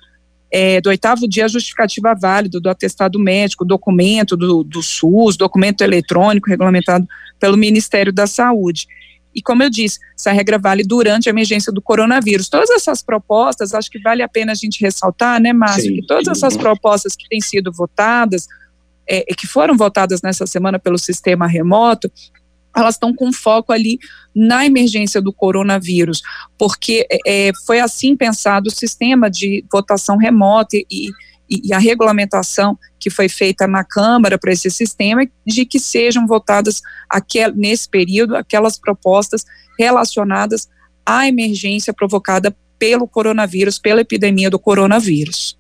é, 0.57 0.81
do 0.81 0.89
oitavo 0.89 1.27
dia 1.27 1.47
a 1.47 1.49
justificativa 1.49 2.15
válida 2.15 2.61
do 2.61 2.71
atestado 2.71 3.19
médico, 3.19 3.65
documento 3.65 4.37
do, 4.37 4.63
do 4.63 4.81
SUS, 4.85 5.37
documento 5.37 5.83
eletrônico 5.83 6.49
regulamentado 6.49 7.09
pelo 7.41 7.57
Ministério 7.57 8.13
da 8.13 8.25
Saúde. 8.25 8.87
E 9.35 9.43
como 9.43 9.65
eu 9.65 9.69
disse, 9.69 9.99
essa 10.17 10.31
regra 10.31 10.57
vale 10.57 10.85
durante 10.85 11.29
a 11.29 11.31
emergência 11.31 11.73
do 11.73 11.83
coronavírus. 11.83 12.49
Todas 12.49 12.71
essas 12.71 13.03
propostas, 13.03 13.75
acho 13.75 13.91
que 13.91 13.99
vale 13.99 14.23
a 14.23 14.29
pena 14.29 14.53
a 14.53 14.55
gente 14.55 14.81
ressaltar, 14.81 15.41
né, 15.41 15.53
Márcio, 15.53 15.91
sim, 15.91 15.97
que 15.97 16.07
todas 16.07 16.29
essas 16.29 16.57
propostas 16.57 17.17
que 17.17 17.29
têm 17.29 17.41
sido 17.41 17.73
votadas, 17.73 18.47
é, 19.09 19.23
que 19.35 19.47
foram 19.47 19.77
votadas 19.77 20.23
nessa 20.23 20.47
semana 20.47 20.79
pelo 20.79 20.99
sistema 20.99 21.47
remoto, 21.47 22.11
elas 22.77 22.97
estão 22.97 23.15
com 23.15 23.33
foco 23.33 23.73
ali 23.73 23.99
na 24.35 24.67
emergência 24.67 25.23
do 25.23 25.33
coronavírus, 25.33 26.23
porque 26.59 27.07
é, 27.11 27.49
é 27.49 27.53
foi 27.67 27.81
assim 27.81 28.17
pensado 28.17 28.69
o 28.69 28.75
sistema 28.75 29.31
de 29.31 29.65
votação 29.71 30.17
remota 30.17 30.77
e, 30.77 31.09
e, 31.49 31.73
a 31.73 31.79
regulamentação 31.79 32.77
que 32.99 33.11
foi 33.11 33.29
feita 33.29 33.67
na 33.67 33.85
Câmara 33.85 34.39
para 34.39 34.53
esse 34.53 34.71
sistema, 34.71 35.27
de 35.47 35.65
que 35.65 35.79
sejam 35.79 36.27
votadas 36.27 36.81
aquel, 37.09 37.55
nesse 37.55 37.89
período 37.89 38.35
aquelas 38.35 38.79
propostas 38.79 39.45
relacionadas 39.79 40.69
a 41.07 41.29
emergência 41.29 41.93
provocada 41.93 42.57
pelo 42.79 43.07
coronavírus, 43.07 43.79
pela 43.79 44.01
epidemia 44.01 44.51
do 44.51 44.59
coronavírus. 44.59 45.57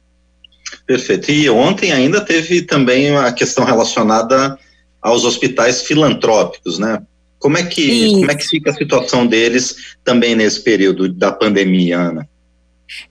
Perfeito. 0.86 1.30
E 1.30 1.48
ontem 1.48 1.92
ainda 1.92 2.20
teve 2.20 2.62
também 2.62 3.16
a 3.16 3.32
questão 3.32 3.64
relacionada 3.64 4.58
aos 5.00 5.24
hospitais 5.24 5.82
filantrópicos, 5.82 6.78
né? 6.78 7.02
Como 7.38 7.58
é 7.58 7.62
que 7.62 8.12
como 8.12 8.30
é 8.30 8.34
que 8.34 8.46
fica 8.48 8.70
a 8.70 8.74
situação 8.74 9.26
deles 9.26 9.96
também 10.02 10.34
nesse 10.34 10.62
período 10.62 11.12
da 11.12 11.30
pandemia, 11.30 11.98
Ana? 11.98 12.28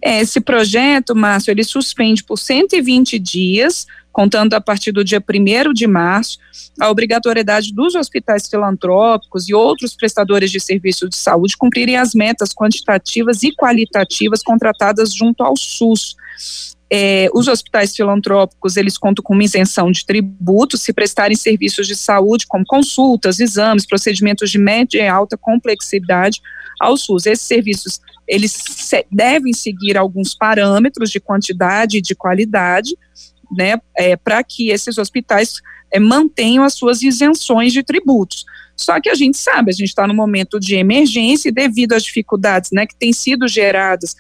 É, 0.01 0.21
esse 0.21 0.39
projeto, 0.39 1.15
Márcio, 1.15 1.51
ele 1.51 1.63
suspende 1.63 2.23
por 2.23 2.37
120 2.37 3.19
dias, 3.19 3.85
contando 4.11 4.53
a 4.53 4.61
partir 4.61 4.91
do 4.91 5.03
dia 5.03 5.21
1 5.21 5.73
de 5.73 5.87
março, 5.87 6.37
a 6.79 6.89
obrigatoriedade 6.89 7.73
dos 7.73 7.95
hospitais 7.95 8.47
filantrópicos 8.47 9.49
e 9.49 9.53
outros 9.53 9.95
prestadores 9.95 10.51
de 10.51 10.59
serviços 10.59 11.09
de 11.09 11.15
saúde 11.15 11.57
cumprirem 11.57 11.97
as 11.97 12.13
metas 12.13 12.49
quantitativas 12.53 13.43
e 13.43 13.53
qualitativas 13.55 14.41
contratadas 14.43 15.13
junto 15.13 15.43
ao 15.43 15.55
SUS. 15.57 16.15
É, 16.91 17.27
os 17.33 17.47
hospitais 17.47 17.95
filantrópicos, 17.95 18.77
eles 18.77 18.97
contam 18.97 19.23
com 19.23 19.33
uma 19.33 19.43
isenção 19.43 19.91
de 19.91 20.05
tributos 20.05 20.81
se 20.81 20.93
prestarem 20.93 21.35
serviços 21.35 21.87
de 21.87 21.95
saúde, 21.95 22.45
como 22.47 22.65
consultas, 22.65 23.39
exames, 23.39 23.85
procedimentos 23.85 24.51
de 24.51 24.59
média 24.59 25.01
e 25.01 25.07
alta 25.07 25.35
complexidade 25.35 26.39
ao 26.79 26.95
SUS. 26.95 27.25
Esses 27.25 27.47
serviços 27.47 27.99
eles 28.27 28.51
se, 28.51 29.05
devem 29.11 29.53
seguir 29.53 29.97
alguns 29.97 30.33
parâmetros 30.33 31.09
de 31.09 31.19
quantidade 31.19 31.97
e 31.97 32.01
de 32.01 32.15
qualidade, 32.15 32.95
né, 33.55 33.77
é, 33.97 34.15
para 34.15 34.43
que 34.43 34.69
esses 34.69 34.97
hospitais 34.97 35.55
é, 35.91 35.99
mantenham 35.99 36.63
as 36.63 36.73
suas 36.73 37.01
isenções 37.01 37.73
de 37.73 37.83
tributos. 37.83 38.45
Só 38.75 38.99
que 38.99 39.09
a 39.09 39.15
gente 39.15 39.37
sabe, 39.37 39.69
a 39.69 39.73
gente 39.73 39.89
está 39.89 40.07
no 40.07 40.13
momento 40.13 40.59
de 40.59 40.75
emergência 40.75 41.49
e 41.49 41.51
devido 41.51 41.93
às 41.93 42.03
dificuldades 42.03 42.71
né, 42.71 42.87
que 42.87 42.95
têm 42.95 43.13
sido 43.13 43.47
geradas 43.47 44.15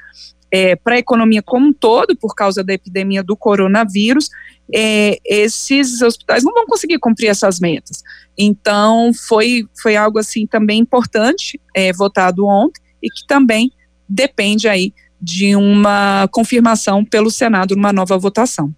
é, 0.53 0.75
para 0.75 0.93
a 0.93 0.99
economia 0.99 1.41
como 1.41 1.65
um 1.65 1.73
todo, 1.73 2.15
por 2.15 2.35
causa 2.35 2.63
da 2.63 2.73
epidemia 2.73 3.23
do 3.23 3.35
coronavírus, 3.35 4.29
é, 4.71 5.17
esses 5.25 5.99
hospitais 6.03 6.43
não 6.43 6.53
vão 6.53 6.67
conseguir 6.67 6.99
cumprir 6.99 7.29
essas 7.29 7.59
metas. 7.59 8.03
Então, 8.37 9.11
foi, 9.27 9.65
foi 9.81 9.95
algo 9.95 10.19
assim 10.19 10.45
também 10.45 10.79
importante, 10.79 11.59
é, 11.75 11.91
votado 11.91 12.45
ontem, 12.45 12.79
e 13.01 13.09
que 13.09 13.25
também 13.27 13.71
depende 14.07 14.67
aí 14.67 14.93
de 15.19 15.55
uma 15.55 16.27
confirmação 16.31 17.03
pelo 17.03 17.31
Senado 17.31 17.75
numa 17.75 17.91
nova 17.91 18.15
votação. 18.15 18.71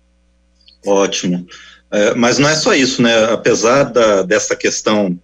Ótimo. 0.86 1.46
É, 1.92 2.16
mas 2.16 2.40
não 2.40 2.48
é 2.48 2.56
só 2.56 2.74
isso, 2.74 3.02
né? 3.02 3.26
Apesar 3.34 3.84
da, 3.84 4.22
dessa 4.22 4.56
questão 4.56 5.20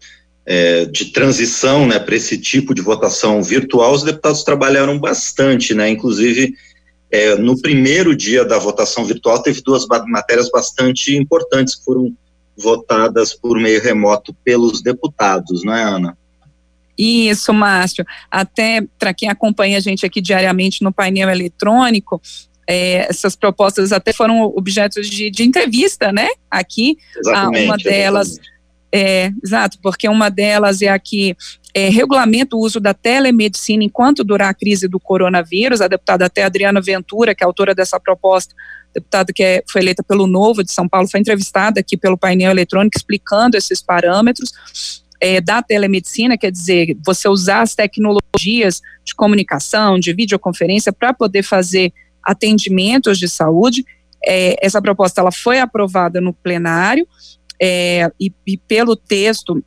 é, 0.53 0.83
de 0.83 1.05
transição 1.13 1.87
né, 1.87 1.97
para 1.97 2.13
esse 2.13 2.37
tipo 2.37 2.75
de 2.75 2.81
votação 2.81 3.41
virtual, 3.41 3.93
os 3.93 4.03
deputados 4.03 4.43
trabalharam 4.43 4.99
bastante, 4.99 5.73
né? 5.73 5.89
Inclusive, 5.89 6.53
é, 7.09 7.35
no 7.35 7.57
primeiro 7.61 8.13
dia 8.13 8.43
da 8.43 8.59
votação 8.59 9.05
virtual, 9.05 9.41
teve 9.41 9.61
duas 9.61 9.85
matérias 10.09 10.51
bastante 10.51 11.15
importantes 11.15 11.75
que 11.75 11.85
foram 11.85 12.13
votadas 12.57 13.33
por 13.33 13.57
meio 13.57 13.81
remoto 13.81 14.35
pelos 14.43 14.81
deputados, 14.81 15.63
não 15.63 15.73
é, 15.73 15.83
Ana? 15.83 16.17
Isso, 16.97 17.53
Márcio. 17.53 18.05
Até 18.29 18.81
para 18.99 19.13
quem 19.13 19.29
acompanha 19.29 19.77
a 19.77 19.81
gente 19.81 20.05
aqui 20.05 20.19
diariamente 20.19 20.83
no 20.83 20.91
painel 20.91 21.29
eletrônico, 21.29 22.21
é, 22.67 23.09
essas 23.09 23.37
propostas 23.37 23.93
até 23.93 24.11
foram 24.11 24.41
objetos 24.41 25.09
de, 25.09 25.31
de 25.31 25.43
entrevista, 25.43 26.11
né? 26.11 26.27
Aqui, 26.49 26.97
exatamente, 27.17 27.65
uma 27.65 27.77
delas, 27.77 28.37
é, 28.93 29.31
exato, 29.43 29.77
porque 29.81 30.07
uma 30.09 30.29
delas 30.29 30.81
é 30.81 30.89
aqui 30.89 31.35
é, 31.73 31.87
regulamenta 31.87 32.55
o 32.55 32.59
uso 32.59 32.79
da 32.79 32.93
telemedicina 32.93 33.83
enquanto 33.83 34.23
durar 34.23 34.49
a 34.49 34.53
crise 34.53 34.87
do 34.87 34.99
coronavírus. 34.99 35.79
A 35.79 35.87
deputada 35.87 36.25
até 36.25 36.43
Adriana 36.43 36.81
Ventura, 36.81 37.33
que 37.33 37.43
é 37.43 37.47
autora 37.47 37.73
dessa 37.73 37.99
proposta, 37.99 38.53
deputada 38.93 39.31
que 39.33 39.41
é, 39.41 39.63
foi 39.71 39.81
eleita 39.81 40.03
pelo 40.03 40.27
Novo 40.27 40.63
de 40.63 40.71
São 40.71 40.89
Paulo, 40.89 41.07
foi 41.09 41.21
entrevistada 41.21 41.79
aqui 41.79 41.95
pelo 41.95 42.17
painel 42.17 42.51
eletrônico 42.51 42.97
explicando 42.97 43.55
esses 43.55 43.81
parâmetros 43.81 44.51
é, 45.21 45.39
da 45.39 45.61
telemedicina, 45.61 46.37
quer 46.37 46.51
dizer, 46.51 46.97
você 47.05 47.29
usar 47.29 47.61
as 47.61 47.75
tecnologias 47.75 48.81
de 49.05 49.15
comunicação, 49.15 49.99
de 49.99 50.11
videoconferência 50.13 50.91
para 50.91 51.13
poder 51.13 51.43
fazer 51.43 51.93
atendimentos 52.23 53.17
de 53.17 53.29
saúde. 53.29 53.85
É, 54.25 54.55
essa 54.65 54.81
proposta 54.81 55.21
ela 55.21 55.31
foi 55.31 55.59
aprovada 55.59 56.19
no 56.19 56.33
plenário 56.33 57.07
é, 57.61 58.11
e, 58.19 58.33
e, 58.47 58.57
pelo 58.57 58.95
texto 58.95 59.63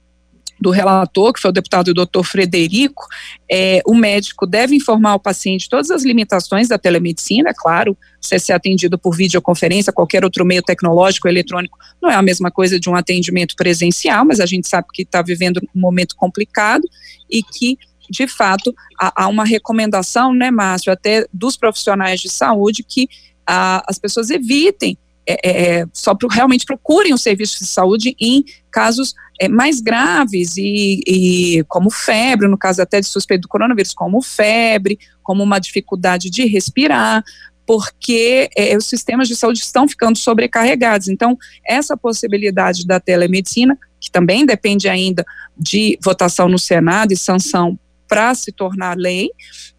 do 0.61 0.71
relator, 0.71 1.33
que 1.33 1.41
foi 1.41 1.51
o 1.51 1.53
deputado 1.53 1.93
doutor 1.93 2.25
Frederico, 2.25 3.05
é, 3.51 3.83
o 3.87 3.95
médico 3.95 4.47
deve 4.47 4.75
informar 4.75 5.15
o 5.15 5.21
paciente 5.21 5.69
todas 5.69 5.91
as 5.91 6.05
limitações 6.05 6.69
da 6.69 6.79
telemedicina, 6.79 7.51
é 7.51 7.55
claro, 7.55 7.97
você 8.21 8.39
ser 8.39 8.53
atendido 8.53 8.99
por 8.99 9.15
videoconferência, 9.15 9.93
qualquer 9.93 10.25
outro 10.25 10.45
meio 10.45 10.63
tecnológico, 10.63 11.29
eletrônico, 11.29 11.77
não 12.03 12.11
é 12.11 12.15
a 12.15 12.23
mesma 12.23 12.51
coisa 12.51 12.81
de 12.81 12.89
um 12.89 12.97
atendimento 12.97 13.55
presencial, 13.57 14.25
mas 14.25 14.41
a 14.41 14.47
gente 14.47 14.67
sabe 14.67 14.89
que 14.93 15.03
está 15.03 15.21
vivendo 15.23 15.61
um 15.75 15.81
momento 15.81 16.17
complicado 16.17 16.83
e 17.31 17.43
que 17.43 17.77
de 18.11 18.27
fato, 18.27 18.75
há, 19.01 19.25
há, 19.25 19.29
uma 19.29 19.47
recomendação, 19.47 20.35
né, 20.35 20.51
Márcio, 20.51 20.93
até 20.93 21.27
dos 21.33 21.57
profissionais 21.57 22.21
de 22.21 22.31
saúde 22.31 22.85
que 22.87 23.09
as 23.47 23.99
pessoas 23.99 24.29
evitem 24.29 24.99
é, 25.27 25.33
é, 25.43 25.81
é, 25.81 25.87
só 25.93 26.15
pro, 26.15 26.29
realmente 26.29 26.67
procurem 26.67 27.15
o 27.15 27.19
serviço 27.19 27.59
de 27.59 27.67
saúde 27.67 28.15
em 28.21 28.45
casos 28.71 29.15
é, 29.41 29.49
mais 29.49 29.81
graves 29.81 30.57
e, 30.57 31.01
e, 31.07 31.65
como 31.69 31.91
febre, 31.91 32.47
no 32.47 32.59
caso 32.59 32.83
até 32.83 33.01
de 33.01 33.07
suspeito 33.07 33.43
do 33.43 33.49
coronavírus, 33.49 33.95
como 33.95 34.23
febre, 34.23 34.99
como 35.23 35.43
uma 35.43 35.59
dificuldade 35.59 36.31
de 36.31 36.45
respirar, 36.45 37.25
porque 37.67 38.51
é, 38.57 38.77
os 38.77 38.87
sistemas 38.87 39.27
de 39.27 39.35
saúde 39.35 39.61
estão 39.61 39.89
ficando 39.89 40.19
sobrecarregados. 40.19 41.09
Então, 41.09 41.37
essa 41.67 41.97
possibilidade 41.97 42.87
da 42.87 43.01
telemedicina, 43.01 43.79
que 44.01 44.11
também 44.11 44.45
depende 44.45 44.89
ainda 44.89 45.25
de 45.57 45.99
votação 46.03 46.49
no 46.49 46.59
Senado 46.59 47.13
e 47.13 47.17
sanção 47.17 47.79
para 48.07 48.35
se 48.35 48.53
tornar 48.53 48.97
lei, 48.97 49.31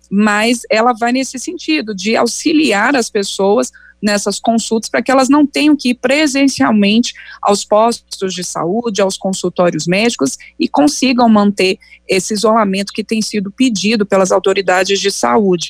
mas 0.09 0.61
ela 0.69 0.93
vai 0.93 1.11
nesse 1.11 1.37
sentido 1.37 1.93
de 1.93 2.15
auxiliar 2.15 2.95
as 2.95 3.09
pessoas 3.09 3.71
nessas 4.01 4.39
consultas 4.39 4.89
para 4.89 5.01
que 5.01 5.11
elas 5.11 5.29
não 5.29 5.45
tenham 5.45 5.75
que 5.75 5.89
ir 5.89 5.95
presencialmente 5.95 7.13
aos 7.41 7.65
postos 7.65 8.33
de 8.33 8.43
saúde, 8.43 9.01
aos 9.01 9.17
consultórios 9.17 9.87
médicos 9.87 10.37
e 10.59 10.67
consigam 10.67 11.27
manter 11.27 11.79
esse 12.07 12.33
isolamento 12.33 12.93
que 12.93 13.03
tem 13.03 13.21
sido 13.21 13.51
pedido 13.51 14.05
pelas 14.05 14.31
autoridades 14.31 14.99
de 14.99 15.11
saúde. 15.11 15.69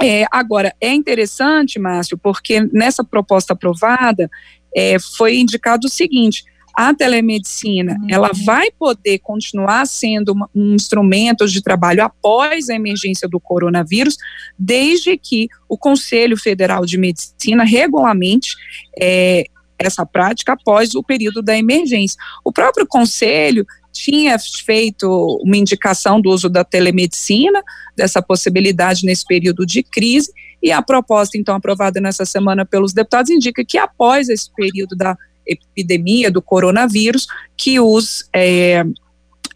É, 0.00 0.24
agora, 0.30 0.72
é 0.80 0.92
interessante, 0.94 1.78
Márcio, 1.78 2.16
porque 2.16 2.60
nessa 2.72 3.02
proposta 3.02 3.52
aprovada 3.52 4.30
é, 4.74 4.96
foi 4.98 5.38
indicado 5.38 5.86
o 5.86 5.90
seguinte: 5.90 6.44
a 6.78 6.94
telemedicina 6.94 7.98
uhum. 8.00 8.06
ela 8.08 8.30
vai 8.46 8.70
poder 8.70 9.18
continuar 9.18 9.84
sendo 9.84 10.28
uma, 10.28 10.48
um 10.54 10.76
instrumento 10.76 11.44
de 11.48 11.60
trabalho 11.60 12.04
após 12.04 12.70
a 12.70 12.74
emergência 12.76 13.28
do 13.28 13.40
coronavírus, 13.40 14.16
desde 14.56 15.18
que 15.18 15.48
o 15.68 15.76
Conselho 15.76 16.36
Federal 16.36 16.86
de 16.86 16.96
Medicina 16.96 17.64
regulamente 17.64 18.54
é, 18.96 19.46
essa 19.76 20.06
prática 20.06 20.52
após 20.52 20.94
o 20.94 21.02
período 21.02 21.42
da 21.42 21.58
emergência. 21.58 22.16
O 22.44 22.52
próprio 22.52 22.86
Conselho 22.86 23.66
tinha 23.92 24.38
feito 24.38 25.08
uma 25.42 25.56
indicação 25.56 26.20
do 26.20 26.30
uso 26.30 26.48
da 26.48 26.62
telemedicina, 26.62 27.60
dessa 27.96 28.22
possibilidade 28.22 29.04
nesse 29.04 29.26
período 29.26 29.66
de 29.66 29.82
crise, 29.82 30.32
e 30.62 30.70
a 30.70 30.80
proposta, 30.80 31.36
então, 31.36 31.56
aprovada 31.56 32.00
nessa 32.00 32.24
semana 32.24 32.64
pelos 32.64 32.92
deputados, 32.92 33.32
indica 33.32 33.64
que 33.64 33.76
após 33.76 34.28
esse 34.28 34.48
período 34.54 34.94
da 34.94 35.16
epidemia 35.48 36.30
do 36.30 36.42
coronavírus, 36.42 37.26
que 37.56 37.80
os, 37.80 38.28
é, 38.34 38.84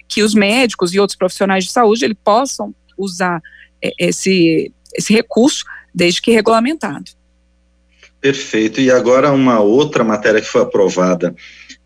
que 0.08 0.22
os 0.22 0.34
médicos 0.34 0.94
e 0.94 0.98
outros 0.98 1.16
profissionais 1.16 1.64
de 1.64 1.72
saúde 1.72 2.04
ele 2.04 2.14
possam 2.14 2.74
usar 2.96 3.40
é, 3.82 3.92
esse, 3.98 4.72
esse 4.94 5.12
recurso, 5.12 5.64
desde 5.94 6.22
que 6.22 6.30
regulamentado. 6.30 7.10
Perfeito. 8.20 8.80
E 8.80 8.90
agora 8.90 9.32
uma 9.32 9.60
outra 9.60 10.04
matéria 10.04 10.40
que 10.40 10.46
foi 10.46 10.62
aprovada 10.62 11.34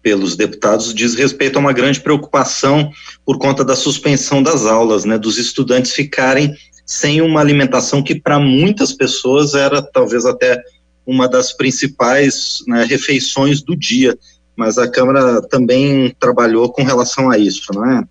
pelos 0.03 0.37
deputados 0.37 0.95
diz 0.95 1.15
respeito 1.15 1.57
a 1.57 1.61
uma 1.61 1.73
grande 1.73 1.99
preocupação 1.99 2.93
por 3.25 3.39
conta 3.39 3.65
da 3.65 3.75
suspensão 3.75 4.43
das 4.43 4.67
aulas, 4.67 5.05
né, 5.05 5.19
dos 5.19 5.39
estudantes 5.39 5.93
ficarem 5.93 6.55
sem 6.85 7.21
uma 7.21 7.41
alimentação 7.41 8.03
que 8.03 8.15
para 8.15 8.39
muitas 8.39 8.93
pessoas 8.93 9.55
era 9.55 9.83
talvez 9.83 10.25
até 10.25 10.63
uma 11.07 11.29
das 11.29 11.53
principais 11.53 12.59
né, 12.67 12.85
refeições 12.85 13.63
do 13.63 13.77
dia, 13.77 14.19
mas 14.57 14.79
a 14.79 14.91
Câmara 14.91 15.41
também 15.43 16.15
trabalhou 16.19 16.73
com 16.73 16.83
relação 16.83 17.31
a 17.31 17.39
isso, 17.39 17.73
não 17.73 17.91
é? 17.91 18.03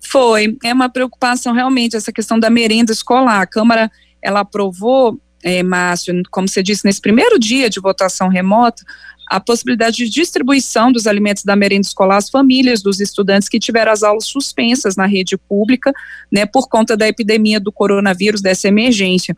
Foi, 0.00 0.56
é 0.62 0.72
uma 0.72 0.88
preocupação 0.88 1.52
realmente 1.52 1.96
essa 1.96 2.12
questão 2.12 2.38
da 2.38 2.50
merenda 2.50 2.92
escolar. 2.92 3.40
A 3.40 3.46
Câmara 3.46 3.90
ela 4.22 4.40
aprovou 4.40 5.18
é, 5.42 5.62
Márcio, 5.62 6.22
como 6.30 6.48
você 6.48 6.62
disse, 6.62 6.84
nesse 6.84 7.00
primeiro 7.00 7.38
dia 7.38 7.70
de 7.70 7.80
votação 7.80 8.28
remota, 8.28 8.82
a 9.28 9.40
possibilidade 9.40 9.96
de 9.96 10.08
distribuição 10.08 10.92
dos 10.92 11.06
alimentos 11.06 11.44
da 11.44 11.56
merenda 11.56 11.86
escolar 11.86 12.16
às 12.16 12.30
famílias 12.30 12.82
dos 12.82 13.00
estudantes 13.00 13.48
que 13.48 13.58
tiveram 13.58 13.92
as 13.92 14.02
aulas 14.02 14.24
suspensas 14.24 14.96
na 14.96 15.06
rede 15.06 15.36
pública, 15.36 15.92
né, 16.32 16.46
por 16.46 16.68
conta 16.68 16.96
da 16.96 17.08
epidemia 17.08 17.58
do 17.60 17.72
coronavírus, 17.72 18.40
dessa 18.40 18.68
emergência. 18.68 19.36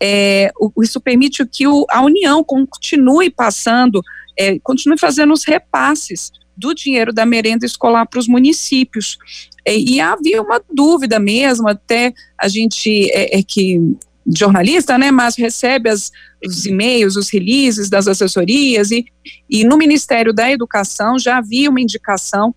É, 0.00 0.52
isso 0.82 1.00
permite 1.00 1.44
que 1.46 1.66
o, 1.66 1.86
a 1.90 2.02
União 2.02 2.44
continue 2.44 3.30
passando, 3.30 4.02
é, 4.38 4.58
continue 4.60 4.98
fazendo 4.98 5.32
os 5.32 5.44
repasses 5.44 6.30
do 6.56 6.74
dinheiro 6.74 7.12
da 7.12 7.24
merenda 7.24 7.64
escolar 7.64 8.06
para 8.06 8.18
os 8.18 8.28
municípios. 8.28 9.16
É, 9.64 9.76
e 9.76 10.00
havia 10.00 10.42
uma 10.42 10.60
dúvida 10.72 11.18
mesmo, 11.18 11.68
até 11.68 12.12
a 12.36 12.48
gente 12.48 13.10
é, 13.12 13.38
é 13.38 13.42
que 13.42 13.80
jornalista, 14.36 14.98
né, 14.98 15.10
mas 15.10 15.36
recebe 15.36 15.88
as, 15.88 16.10
os 16.44 16.66
e-mails, 16.66 17.16
os 17.16 17.30
releases 17.30 17.88
das 17.88 18.06
assessorias 18.06 18.90
e, 18.90 19.06
e 19.48 19.64
no 19.64 19.78
Ministério 19.78 20.34
da 20.34 20.50
Educação 20.50 21.18
já 21.18 21.38
havia 21.38 21.70
uma 21.70 21.80
indicação 21.80 22.54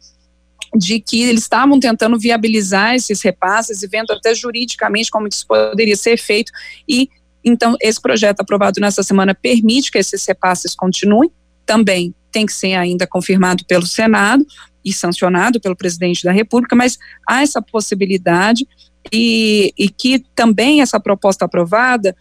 de 0.75 0.99
que 0.99 1.21
eles 1.23 1.43
estavam 1.43 1.79
tentando 1.79 2.17
viabilizar 2.17 2.95
esses 2.95 3.21
repasses 3.21 3.83
e 3.83 3.87
vendo 3.87 4.11
até 4.11 4.33
juridicamente 4.33 5.11
como 5.11 5.27
isso 5.27 5.45
poderia 5.47 5.95
ser 5.95 6.17
feito 6.17 6.51
e 6.87 7.09
então 7.43 7.75
esse 7.81 8.01
projeto 8.01 8.41
aprovado 8.41 8.79
nessa 8.79 9.03
semana 9.03 9.33
permite 9.33 9.91
que 9.91 9.97
esses 9.97 10.25
repasses 10.25 10.75
continuem, 10.75 11.31
também 11.65 12.13
tem 12.31 12.45
que 12.45 12.53
ser 12.53 12.73
ainda 12.73 13.05
confirmado 13.05 13.65
pelo 13.65 13.85
Senado 13.85 14.45
e 14.83 14.91
sancionado 14.91 15.59
pelo 15.59 15.75
presidente 15.75 16.23
da 16.23 16.31
República, 16.31 16.75
mas 16.75 16.97
há 17.27 17.41
essa 17.41 17.61
possibilidade 17.61 18.65
e, 19.11 19.73
e 19.77 19.89
que 19.89 20.19
também 20.35 20.81
essa 20.81 20.99
proposta 20.99 21.45
aprovada 21.45 22.15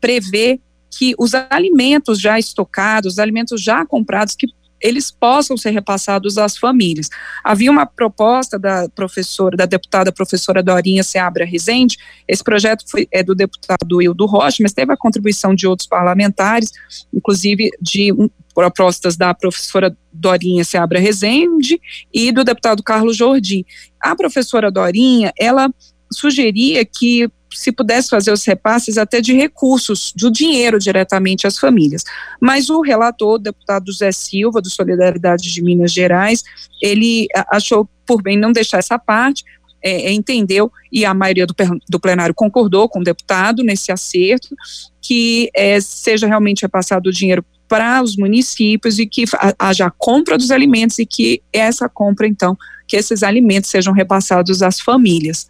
prevê 0.00 0.60
que 0.90 1.14
os 1.18 1.34
alimentos 1.34 2.20
já 2.20 2.38
estocados, 2.38 3.14
os 3.14 3.18
alimentos 3.18 3.62
já 3.62 3.84
comprados, 3.84 4.34
que 4.34 4.46
eles 4.80 5.10
possam 5.10 5.56
ser 5.56 5.70
repassados 5.70 6.38
às 6.38 6.56
famílias. 6.56 7.08
Havia 7.42 7.70
uma 7.70 7.86
proposta 7.86 8.58
da 8.58 8.88
professora, 8.94 9.56
da 9.56 9.66
deputada 9.66 10.12
professora 10.12 10.62
Dorinha 10.62 11.02
Seabra 11.02 11.44
Rezende, 11.44 11.96
esse 12.28 12.42
projeto 12.42 12.84
foi, 12.88 13.08
é 13.12 13.22
do 13.22 13.34
deputado 13.34 14.02
Hildo 14.02 14.26
Rocha, 14.26 14.62
mas 14.62 14.72
teve 14.72 14.92
a 14.92 14.96
contribuição 14.96 15.54
de 15.54 15.66
outros 15.66 15.88
parlamentares, 15.88 16.70
inclusive 17.12 17.70
de 17.80 18.12
um, 18.12 18.28
propostas 18.54 19.16
da 19.16 19.34
professora 19.34 19.96
Dorinha 20.12 20.64
Seabra 20.64 20.98
Rezende 20.98 21.80
e 22.12 22.32
do 22.32 22.42
deputado 22.44 22.82
Carlos 22.82 23.16
Jordi. 23.16 23.66
A 24.00 24.16
professora 24.16 24.70
Dorinha, 24.70 25.32
ela 25.38 25.68
sugeria 26.10 26.84
que 26.84 27.28
se 27.56 27.72
pudesse 27.72 28.10
fazer 28.10 28.30
os 28.30 28.44
repasses 28.44 28.98
até 28.98 29.20
de 29.20 29.32
recursos, 29.32 30.12
do 30.14 30.30
dinheiro 30.30 30.78
diretamente 30.78 31.46
às 31.46 31.58
famílias. 31.58 32.04
Mas 32.40 32.68
o 32.68 32.80
relator, 32.80 33.34
o 33.34 33.38
deputado 33.38 33.90
José 33.90 34.12
Silva, 34.12 34.60
do 34.60 34.70
Solidariedade 34.70 35.50
de 35.52 35.62
Minas 35.62 35.92
Gerais, 35.92 36.44
ele 36.82 37.26
achou 37.50 37.88
por 38.04 38.22
bem 38.22 38.38
não 38.38 38.52
deixar 38.52 38.78
essa 38.78 38.98
parte, 38.98 39.44
é, 39.82 40.08
é 40.08 40.12
entendeu, 40.12 40.70
e 40.92 41.04
a 41.04 41.14
maioria 41.14 41.46
do, 41.46 41.54
do, 41.88 42.00
plenário 42.00 42.34
concordou 42.34 42.88
com 42.88 43.00
o 43.00 43.04
deputado 43.04 43.62
nesse 43.62 43.90
acerto, 43.90 44.54
que 45.00 45.50
é, 45.54 45.80
seja 45.80 46.26
realmente 46.26 46.62
repassado 46.62 47.08
o 47.08 47.12
dinheiro 47.12 47.44
para 47.68 48.02
os 48.02 48.16
municípios 48.16 48.98
e 48.98 49.06
que 49.06 49.24
haja 49.58 49.90
compra 49.90 50.38
dos 50.38 50.50
alimentos 50.50 50.98
e 50.98 51.06
que 51.06 51.42
essa 51.52 51.88
compra, 51.88 52.26
então, 52.26 52.56
que 52.86 52.96
esses 52.96 53.22
alimentos 53.22 53.70
sejam 53.70 53.92
repassados 53.92 54.62
às 54.62 54.80
famílias. 54.80 55.48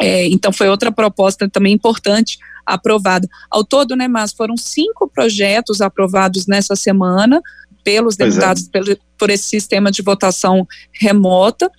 É, 0.00 0.26
então, 0.28 0.52
foi 0.52 0.68
outra 0.68 0.90
proposta 0.90 1.48
também 1.48 1.74
importante 1.74 2.38
aprovada. 2.64 3.28
Ao 3.50 3.64
todo, 3.64 3.94
né, 3.94 4.08
mas 4.08 4.32
foram 4.32 4.56
cinco 4.56 5.08
projetos 5.08 5.80
aprovados 5.80 6.46
nessa 6.46 6.74
semana 6.74 7.40
pelos 7.84 8.16
pois 8.16 8.28
é. 8.28 8.30
deputados 8.30 8.66
é. 8.66 8.70
pelo, 8.70 8.98
por 9.18 9.30
esse 9.30 9.44
sistema 9.44 9.90
de 9.90 10.02
votação 10.02 10.66
remota. 10.92 11.70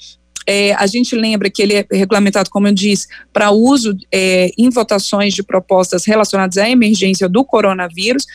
É, 0.47 0.73
a 0.73 0.87
gente 0.87 1.15
lembra 1.15 1.49
que 1.49 1.61
ele 1.61 1.75
é 1.75 1.85
regulamentado, 1.91 2.49
como 2.49 2.67
eu 2.67 2.73
disse, 2.73 3.07
para 3.31 3.51
uso 3.51 3.95
é, 4.11 4.51
em 4.57 4.69
votações 4.69 5.33
de 5.33 5.43
propostas 5.43 6.05
relacionadas 6.05 6.57
à 6.57 6.69
emergência 6.69 7.29
do 7.29 7.45
coronavírus 7.45 8.25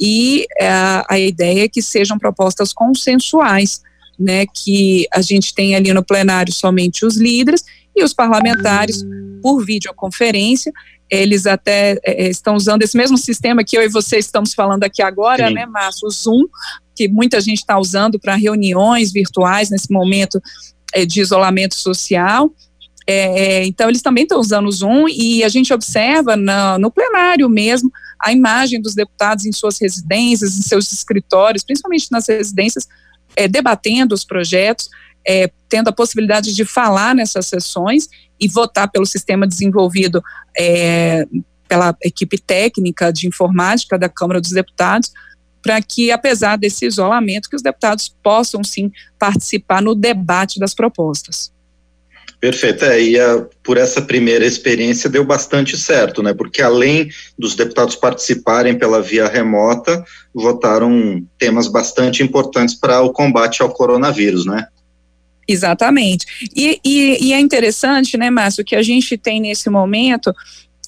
e 0.00 0.44
é, 0.58 0.68
a 1.08 1.18
ideia 1.18 1.64
é 1.64 1.68
que 1.68 1.80
sejam 1.80 2.18
propostas 2.18 2.72
consensuais, 2.72 3.80
né, 4.18 4.44
que 4.46 5.06
a 5.12 5.20
gente 5.20 5.54
tem 5.54 5.74
ali 5.76 5.92
no 5.92 6.04
plenário 6.04 6.52
somente 6.52 7.06
os 7.06 7.16
líderes 7.16 7.62
e 7.94 8.02
os 8.02 8.12
parlamentares, 8.12 9.04
por 9.42 9.64
videoconferência, 9.64 10.72
eles 11.10 11.46
até 11.46 11.98
é, 12.04 12.28
estão 12.28 12.56
usando 12.56 12.82
esse 12.82 12.96
mesmo 12.96 13.18
sistema 13.18 13.62
que 13.62 13.76
eu 13.76 13.82
e 13.82 13.88
você 13.88 14.16
estamos 14.16 14.54
falando 14.54 14.84
aqui 14.84 15.02
agora, 15.02 15.48
Sim. 15.48 15.54
né, 15.54 15.66
Márcio? 15.66 16.08
O 16.08 16.10
Zoom, 16.10 16.44
que 16.96 17.06
muita 17.06 17.38
gente 17.40 17.58
está 17.58 17.78
usando 17.78 18.18
para 18.18 18.34
reuniões 18.34 19.12
virtuais 19.12 19.68
nesse 19.68 19.92
momento 19.92 20.40
é, 20.94 21.04
de 21.04 21.20
isolamento 21.20 21.74
social. 21.74 22.50
É, 23.06 23.64
então, 23.66 23.88
eles 23.88 24.00
também 24.00 24.22
estão 24.22 24.38
usando 24.38 24.68
o 24.68 24.72
Zoom 24.72 25.06
e 25.08 25.44
a 25.44 25.48
gente 25.48 25.72
observa 25.74 26.34
na, 26.34 26.78
no 26.78 26.90
plenário 26.90 27.48
mesmo 27.48 27.92
a 28.18 28.32
imagem 28.32 28.80
dos 28.80 28.94
deputados 28.94 29.44
em 29.44 29.52
suas 29.52 29.78
residências, 29.78 30.56
em 30.56 30.62
seus 30.62 30.90
escritórios, 30.92 31.64
principalmente 31.64 32.06
nas 32.10 32.26
residências, 32.28 32.86
é, 33.36 33.46
debatendo 33.46 34.14
os 34.14 34.24
projetos 34.24 34.88
é, 35.26 35.50
tendo 35.68 35.88
a 35.88 35.92
possibilidade 35.92 36.54
de 36.54 36.64
falar 36.64 37.14
nessas 37.14 37.46
sessões 37.46 38.08
e 38.40 38.48
votar 38.48 38.90
pelo 38.90 39.06
sistema 39.06 39.46
desenvolvido 39.46 40.22
é, 40.58 41.26
pela 41.68 41.96
equipe 42.02 42.38
técnica 42.38 43.12
de 43.12 43.26
informática 43.26 43.98
da 43.98 44.08
Câmara 44.08 44.40
dos 44.40 44.50
Deputados, 44.50 45.12
para 45.62 45.80
que, 45.80 46.10
apesar 46.10 46.56
desse 46.56 46.84
isolamento, 46.84 47.48
que 47.48 47.56
os 47.56 47.62
deputados 47.62 48.14
possam 48.22 48.64
sim 48.64 48.90
participar 49.18 49.80
no 49.80 49.94
debate 49.94 50.58
das 50.58 50.74
propostas. 50.74 51.52
Perfeito, 52.42 52.84
é, 52.84 53.00
e 53.00 53.20
a, 53.20 53.46
por 53.62 53.76
essa 53.76 54.02
primeira 54.02 54.44
experiência 54.44 55.08
deu 55.08 55.24
bastante 55.24 55.76
certo, 55.76 56.24
né? 56.24 56.34
Porque 56.34 56.60
além 56.60 57.08
dos 57.38 57.54
deputados 57.54 57.94
participarem 57.94 58.76
pela 58.76 59.00
via 59.00 59.28
remota, 59.28 60.04
votaram 60.34 61.24
temas 61.38 61.68
bastante 61.68 62.20
importantes 62.20 62.74
para 62.74 63.00
o 63.00 63.12
combate 63.12 63.62
ao 63.62 63.70
coronavírus, 63.70 64.44
né? 64.44 64.66
Exatamente. 65.46 66.26
E, 66.54 66.80
e, 66.84 67.28
e, 67.28 67.32
é 67.32 67.40
interessante, 67.40 68.16
né, 68.16 68.30
Márcio, 68.30 68.64
que 68.64 68.76
a 68.76 68.82
gente 68.82 69.16
tem 69.18 69.40
nesse 69.40 69.68
momento 69.68 70.32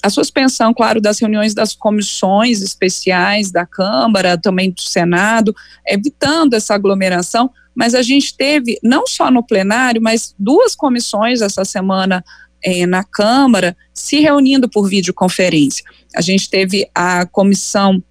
a 0.03 0.11
suspensão, 0.11 0.75
claro, 0.75 1.01
das 1.01 1.19
reuniões 1.19 1.55
das 1.55 1.75
comissões 1.75 2.61
especiais 2.61 3.51
da 3.51 3.65
Câmara, 3.65 4.37
também 4.37 4.71
do 4.71 4.83
Senado, 4.83 5.55
evitando 5.87 6.55
essa 6.55 6.75
aglomeração, 6.75 7.51
mas 7.75 7.95
a 7.95 8.03
gente 8.03 8.37
teve, 8.37 8.79
não 8.83 9.07
só 9.07 9.31
no 9.31 9.43
plenário, 9.43 10.03
mas 10.03 10.35
duas 10.39 10.75
comissões 10.77 11.41
essa 11.41 11.65
semana 11.65 12.23
eh, 12.63 12.87
na 12.87 13.03
Câmara 13.03 13.75
se 13.95 14.21
reunindo 14.21 14.69
por 14.69 14.89
videoconferência. 14.89 15.85
A 16.15 16.21
gente 16.21 16.51
teve 16.51 16.87
a 16.95 17.27
comissão 17.27 18.03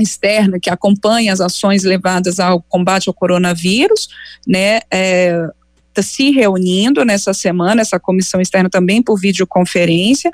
externa 0.00 0.58
que 0.60 0.70
acompanha 0.70 1.32
as 1.32 1.40
ações 1.40 1.82
levadas 1.82 2.40
ao 2.40 2.62
combate 2.62 3.08
ao 3.08 3.14
coronavírus, 3.14 4.08
né, 4.46 4.80
é, 4.90 5.48
está 5.92 6.02
se 6.02 6.30
reunindo 6.30 7.04
nessa 7.04 7.34
semana, 7.34 7.82
essa 7.82 8.00
comissão 8.00 8.40
externa 8.40 8.68
também 8.68 9.02
por 9.02 9.18
videoconferência, 9.18 10.30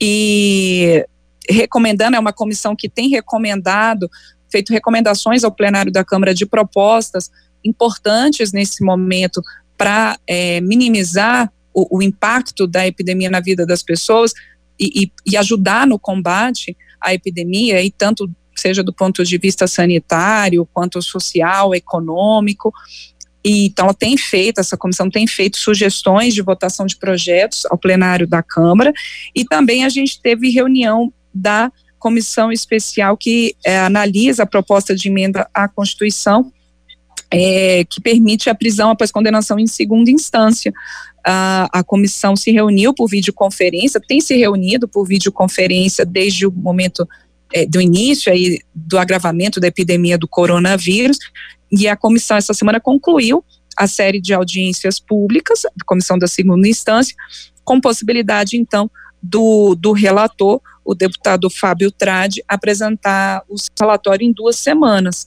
e 0.00 1.04
recomendando, 1.48 2.16
é 2.16 2.20
uma 2.20 2.32
comissão 2.32 2.76
que 2.76 2.88
tem 2.88 3.08
recomendado, 3.08 4.10
feito 4.50 4.72
recomendações 4.72 5.44
ao 5.44 5.52
plenário 5.52 5.92
da 5.92 6.04
Câmara 6.04 6.34
de 6.34 6.44
propostas 6.44 7.30
importantes 7.64 8.52
nesse 8.52 8.84
momento 8.84 9.40
para 9.76 10.18
é, 10.26 10.60
minimizar 10.60 11.50
o, 11.72 11.98
o, 11.98 12.02
impacto 12.02 12.66
da 12.66 12.86
epidemia 12.86 13.30
na 13.30 13.40
vida 13.40 13.64
das 13.64 13.82
pessoas 13.82 14.32
e, 14.78 15.04
e, 15.04 15.12
e 15.32 15.36
ajudar 15.36 15.86
no 15.86 15.98
combate 15.98 16.76
à 17.00 17.14
epidemia, 17.14 17.82
e 17.82 17.90
tanto 17.90 18.28
seja 18.56 18.82
do 18.82 18.92
ponto 18.92 19.24
de 19.24 19.38
vista 19.38 19.66
sanitário, 19.66 20.68
quanto 20.72 21.00
social, 21.00 21.74
econômico, 21.74 22.72
e, 23.44 23.66
então, 23.66 23.86
ela 23.86 23.94
tem 23.94 24.16
feito, 24.16 24.60
essa 24.60 24.76
comissão 24.76 25.08
tem 25.08 25.26
feito 25.26 25.56
sugestões 25.58 26.34
de 26.34 26.42
votação 26.42 26.86
de 26.86 26.96
projetos 26.96 27.64
ao 27.66 27.78
plenário 27.78 28.26
da 28.26 28.42
Câmara, 28.42 28.92
e 29.34 29.44
também 29.44 29.84
a 29.84 29.88
gente 29.88 30.20
teve 30.20 30.50
reunião 30.50 31.12
da 31.32 31.70
comissão 31.98 32.52
especial 32.52 33.16
que 33.16 33.54
é, 33.64 33.78
analisa 33.78 34.42
a 34.42 34.46
proposta 34.46 34.94
de 34.94 35.08
emenda 35.08 35.48
à 35.52 35.68
Constituição, 35.68 36.52
é, 37.30 37.84
que 37.84 38.00
permite 38.00 38.48
a 38.48 38.54
prisão 38.54 38.90
após 38.90 39.10
condenação 39.10 39.58
em 39.58 39.66
segunda 39.66 40.10
instância. 40.10 40.72
A, 41.26 41.68
a 41.80 41.84
comissão 41.84 42.34
se 42.34 42.50
reuniu 42.50 42.94
por 42.94 43.08
videoconferência, 43.08 44.00
tem 44.00 44.20
se 44.20 44.36
reunido 44.36 44.88
por 44.88 45.04
videoconferência 45.06 46.06
desde 46.06 46.46
o 46.46 46.50
momento 46.50 47.06
é, 47.52 47.66
do 47.66 47.80
início 47.80 48.32
aí 48.32 48.60
do 48.74 48.98
agravamento 48.98 49.60
da 49.60 49.68
epidemia 49.68 50.18
do 50.18 50.28
coronavírus, 50.28 51.18
e 51.70 51.86
a 51.86 51.96
comissão 51.96 52.36
essa 52.36 52.54
semana 52.54 52.80
concluiu 52.80 53.44
a 53.76 53.86
série 53.86 54.20
de 54.20 54.34
audiências 54.34 54.98
públicas, 54.98 55.62
comissão 55.86 56.18
da 56.18 56.26
segunda 56.26 56.66
instância, 56.66 57.14
com 57.64 57.80
possibilidade 57.80 58.56
então 58.56 58.90
do, 59.22 59.74
do 59.74 59.92
relator, 59.92 60.60
o 60.84 60.94
deputado 60.94 61.50
Fábio 61.50 61.90
Trade 61.92 62.42
apresentar 62.48 63.42
o 63.48 63.56
relatório 63.78 64.26
em 64.26 64.32
duas 64.32 64.56
semanas. 64.56 65.26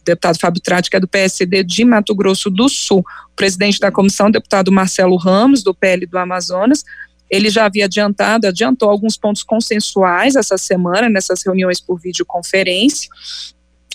O 0.00 0.04
deputado 0.04 0.38
Fábio 0.38 0.60
Trade, 0.60 0.90
que 0.90 0.96
é 0.96 1.00
do 1.00 1.08
PSD 1.08 1.64
de 1.64 1.84
Mato 1.84 2.14
Grosso 2.14 2.50
do 2.50 2.68
Sul, 2.68 2.98
o 2.98 3.36
presidente 3.36 3.80
da 3.80 3.90
comissão, 3.90 4.30
deputado 4.30 4.70
Marcelo 4.70 5.16
Ramos, 5.16 5.62
do 5.62 5.74
PL 5.74 6.06
do 6.06 6.18
Amazonas, 6.18 6.84
ele 7.32 7.48
já 7.48 7.64
havia 7.64 7.86
adiantado, 7.86 8.46
adiantou 8.46 8.90
alguns 8.90 9.16
pontos 9.16 9.42
consensuais 9.42 10.36
essa 10.36 10.58
semana, 10.58 11.08
nessas 11.08 11.42
reuniões 11.42 11.80
por 11.80 11.98
videoconferência, 11.98 13.08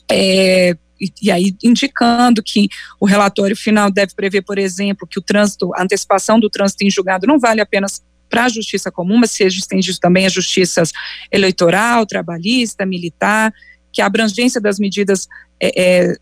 é, 0.10 0.76
e, 1.00 1.14
e, 1.22 1.30
aí 1.30 1.56
indicando 1.64 2.42
que 2.42 2.68
o 3.00 3.06
relatório 3.06 3.56
final 3.56 3.92
deve 3.92 4.16
prever, 4.16 4.42
por 4.42 4.58
exemplo, 4.58 5.08
que 5.08 5.20
o 5.20 5.22
trânsito, 5.22 5.72
a 5.76 5.84
antecipação 5.84 6.40
do 6.40 6.50
trânsito 6.50 6.84
em 6.84 6.90
julgado 6.90 7.28
não 7.28 7.38
vale 7.38 7.62
apenas 7.62 8.04
para 8.28 8.46
a 8.46 8.50
justiça 8.50 8.92
comum, 8.92 9.18
mas 9.18 9.30
seja 9.30 9.60
estendido 9.60 10.00
também 10.00 10.26
às 10.26 10.34
justiças 10.34 10.92
eleitoral, 11.32 12.08
trabalhista, 12.08 12.88
militar, 12.88 13.54
que 13.94 14.02
a 14.02 14.08
abrangência 14.08 14.60
das 14.60 14.80
medidas 14.80 15.28
é, 15.62 15.82
é, 16.10 16.16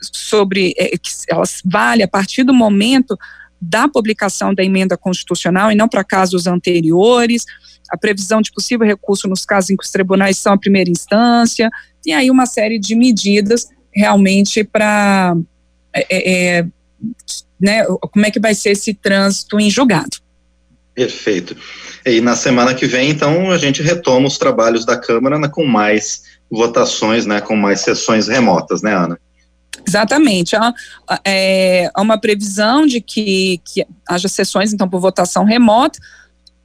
sobre 0.00 0.74
é, 0.78 0.96
que 0.96 1.10
elas 1.28 1.60
vale 1.62 2.02
a 2.02 2.08
partir 2.08 2.42
do 2.42 2.54
momento 2.54 3.18
da 3.64 3.88
publicação 3.88 4.54
da 4.54 4.62
emenda 4.62 4.96
constitucional 4.96 5.72
e 5.72 5.74
não 5.74 5.88
para 5.88 6.04
casos 6.04 6.46
anteriores, 6.46 7.44
a 7.90 7.96
previsão 7.96 8.40
de 8.40 8.52
possível 8.52 8.86
recurso 8.86 9.28
nos 9.28 9.44
casos 9.44 9.70
em 9.70 9.76
que 9.76 9.84
os 9.84 9.90
tribunais 9.90 10.38
são 10.38 10.52
a 10.52 10.58
primeira 10.58 10.90
instância, 10.90 11.70
e 12.04 12.12
aí 12.12 12.30
uma 12.30 12.46
série 12.46 12.78
de 12.78 12.94
medidas 12.94 13.68
realmente 13.92 14.64
para 14.64 15.36
é, 15.92 16.06
é, 16.10 16.58
é, 16.58 16.66
né, 17.60 17.84
como 17.84 18.26
é 18.26 18.30
que 18.30 18.40
vai 18.40 18.54
ser 18.54 18.70
esse 18.70 18.92
trânsito 18.92 19.58
em 19.60 19.70
julgado. 19.70 20.18
Perfeito. 20.94 21.56
E 22.04 22.20
na 22.20 22.36
semana 22.36 22.74
que 22.74 22.86
vem, 22.86 23.10
então, 23.10 23.50
a 23.50 23.58
gente 23.58 23.82
retoma 23.82 24.26
os 24.26 24.38
trabalhos 24.38 24.84
da 24.84 24.96
Câmara 24.96 25.38
né, 25.38 25.48
com 25.48 25.64
mais 25.64 26.22
votações, 26.50 27.26
né, 27.26 27.40
com 27.40 27.56
mais 27.56 27.80
sessões 27.80 28.28
remotas, 28.28 28.82
né, 28.82 28.94
Ana? 28.94 29.18
Exatamente. 29.86 30.54
Há, 30.56 30.72
é, 31.24 31.90
uma 31.96 32.18
previsão 32.18 32.86
de 32.86 33.00
que, 33.00 33.60
que 33.64 33.86
haja 34.08 34.28
sessões, 34.28 34.72
então, 34.72 34.88
por 34.88 35.00
votação 35.00 35.44
remota. 35.44 35.98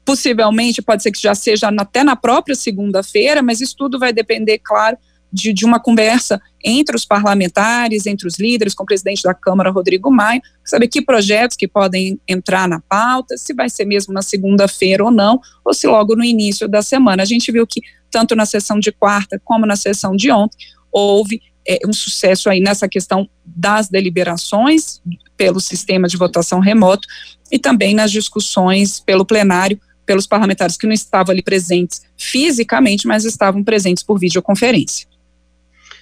Possivelmente, 0.05 0.81
pode 0.81 1.03
ser 1.03 1.11
que 1.11 1.21
já 1.21 1.35
seja 1.35 1.69
até 1.77 2.03
na 2.03 2.15
própria 2.15 2.55
segunda-feira, 2.55 3.41
mas 3.41 3.61
isso 3.61 3.75
tudo 3.77 3.99
vai 3.99 4.11
depender, 4.11 4.59
claro, 4.59 4.97
de, 5.31 5.53
de 5.53 5.65
uma 5.65 5.79
conversa 5.79 6.41
entre 6.63 6.95
os 6.95 7.05
parlamentares, 7.05 8.05
entre 8.05 8.27
os 8.27 8.37
líderes, 8.39 8.73
com 8.73 8.83
o 8.83 8.85
presidente 8.85 9.21
da 9.23 9.33
Câmara, 9.33 9.69
Rodrigo 9.69 10.11
Maia, 10.11 10.41
saber 10.65 10.87
que 10.87 11.01
projetos 11.01 11.55
que 11.55 11.67
podem 11.67 12.19
entrar 12.27 12.67
na 12.67 12.81
pauta, 12.81 13.37
se 13.37 13.53
vai 13.53 13.69
ser 13.69 13.85
mesmo 13.85 14.13
na 14.13 14.21
segunda-feira 14.21 15.03
ou 15.03 15.11
não, 15.11 15.39
ou 15.63 15.73
se 15.73 15.87
logo 15.87 16.15
no 16.15 16.23
início 16.23 16.67
da 16.67 16.81
semana. 16.81 17.23
A 17.23 17.25
gente 17.25 17.51
viu 17.51 17.65
que, 17.65 17.81
tanto 18.11 18.35
na 18.35 18.45
sessão 18.45 18.79
de 18.79 18.91
quarta 18.91 19.39
como 19.43 19.65
na 19.65 19.75
sessão 19.75 20.15
de 20.15 20.31
ontem, 20.31 20.57
houve 20.91 21.39
é, 21.69 21.79
um 21.85 21.93
sucesso 21.93 22.49
aí 22.49 22.59
nessa 22.59 22.89
questão 22.89 23.29
das 23.45 23.89
deliberações 23.89 24.99
pelo 25.37 25.59
sistema 25.59 26.07
de 26.07 26.17
votação 26.17 26.59
remoto 26.59 27.07
e 27.51 27.59
também 27.59 27.93
nas 27.93 28.11
discussões 28.11 28.99
pelo 28.99 29.23
plenário, 29.23 29.79
pelos 30.03 30.25
parlamentares 30.25 30.75
que 30.75 30.87
não 30.87 30.93
estavam 30.93 31.31
ali 31.31 31.43
presentes 31.43 32.01
fisicamente, 32.17 33.05
mas 33.05 33.23
estavam 33.23 33.63
presentes 33.63 34.03
por 34.03 34.17
videoconferência. 34.17 35.07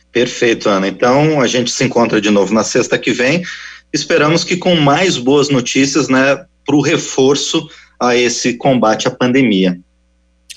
Perfeito, 0.10 0.69
Ana. 0.69 0.88
Então, 0.88 1.41
a 1.41 1.47
gente 1.47 1.69
se 1.69 1.84
encontra 1.84 2.21
de 2.21 2.30
novo 2.30 2.53
na 2.53 2.63
sexta 2.63 2.97
que 2.97 3.12
vem. 3.12 3.43
Esperamos 3.91 4.45
que 4.45 4.56
com 4.56 4.73
mais 4.75 5.17
boas 5.17 5.49
notícias, 5.49 6.08
né, 6.08 6.45
para 6.65 6.75
o 6.75 6.82
reforço 6.82 7.69
a 7.99 8.15
esse 8.15 8.53
combate 8.53 9.08
à 9.08 9.12
pandemia. 9.12 9.77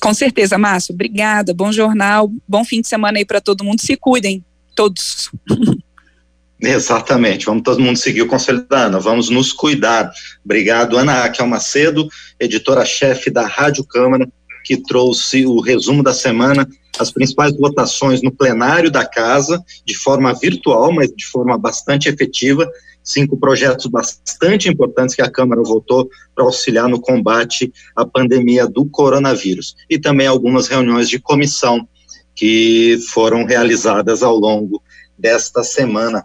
Com 0.00 0.14
certeza, 0.14 0.56
Márcio. 0.56 0.94
Obrigada. 0.94 1.52
Bom 1.52 1.72
jornal. 1.72 2.30
Bom 2.48 2.64
fim 2.64 2.80
de 2.80 2.88
semana 2.88 3.18
aí 3.18 3.24
para 3.24 3.40
todo 3.40 3.64
mundo. 3.64 3.80
Se 3.80 3.96
cuidem, 3.96 4.44
todos. 4.80 5.30
Exatamente, 6.58 7.46
vamos 7.46 7.62
todo 7.62 7.80
mundo 7.80 7.98
seguir 7.98 8.22
o 8.22 8.26
conselho 8.26 8.66
da 8.66 8.86
Ana, 8.86 8.98
vamos 8.98 9.28
nos 9.28 9.52
cuidar. 9.52 10.10
Obrigado, 10.44 10.96
Ana 10.96 11.22
Raquel 11.22 11.46
Macedo, 11.46 12.08
editora-chefe 12.38 13.30
da 13.30 13.46
Rádio 13.46 13.84
Câmara, 13.84 14.26
que 14.64 14.78
trouxe 14.78 15.46
o 15.46 15.60
resumo 15.60 16.02
da 16.02 16.12
semana, 16.12 16.68
as 16.98 17.10
principais 17.10 17.54
votações 17.56 18.22
no 18.22 18.30
plenário 18.30 18.90
da 18.90 19.06
casa, 19.06 19.62
de 19.86 19.94
forma 19.94 20.34
virtual, 20.34 20.92
mas 20.92 21.10
de 21.10 21.26
forma 21.26 21.58
bastante 21.58 22.08
efetiva. 22.08 22.70
Cinco 23.02 23.38
projetos 23.38 23.86
bastante 23.86 24.68
importantes 24.68 25.14
que 25.14 25.22
a 25.22 25.30
Câmara 25.30 25.62
votou 25.62 26.08
para 26.34 26.44
auxiliar 26.44 26.88
no 26.88 27.00
combate 27.00 27.72
à 27.96 28.04
pandemia 28.04 28.66
do 28.66 28.84
coronavírus. 28.84 29.74
E 29.88 29.98
também 29.98 30.26
algumas 30.26 30.68
reuniões 30.68 31.08
de 31.08 31.18
comissão 31.18 31.88
que 32.40 32.98
foram 33.12 33.44
realizadas 33.44 34.22
ao 34.22 34.34
longo 34.34 34.82
desta 35.18 35.62
semana. 35.62 36.24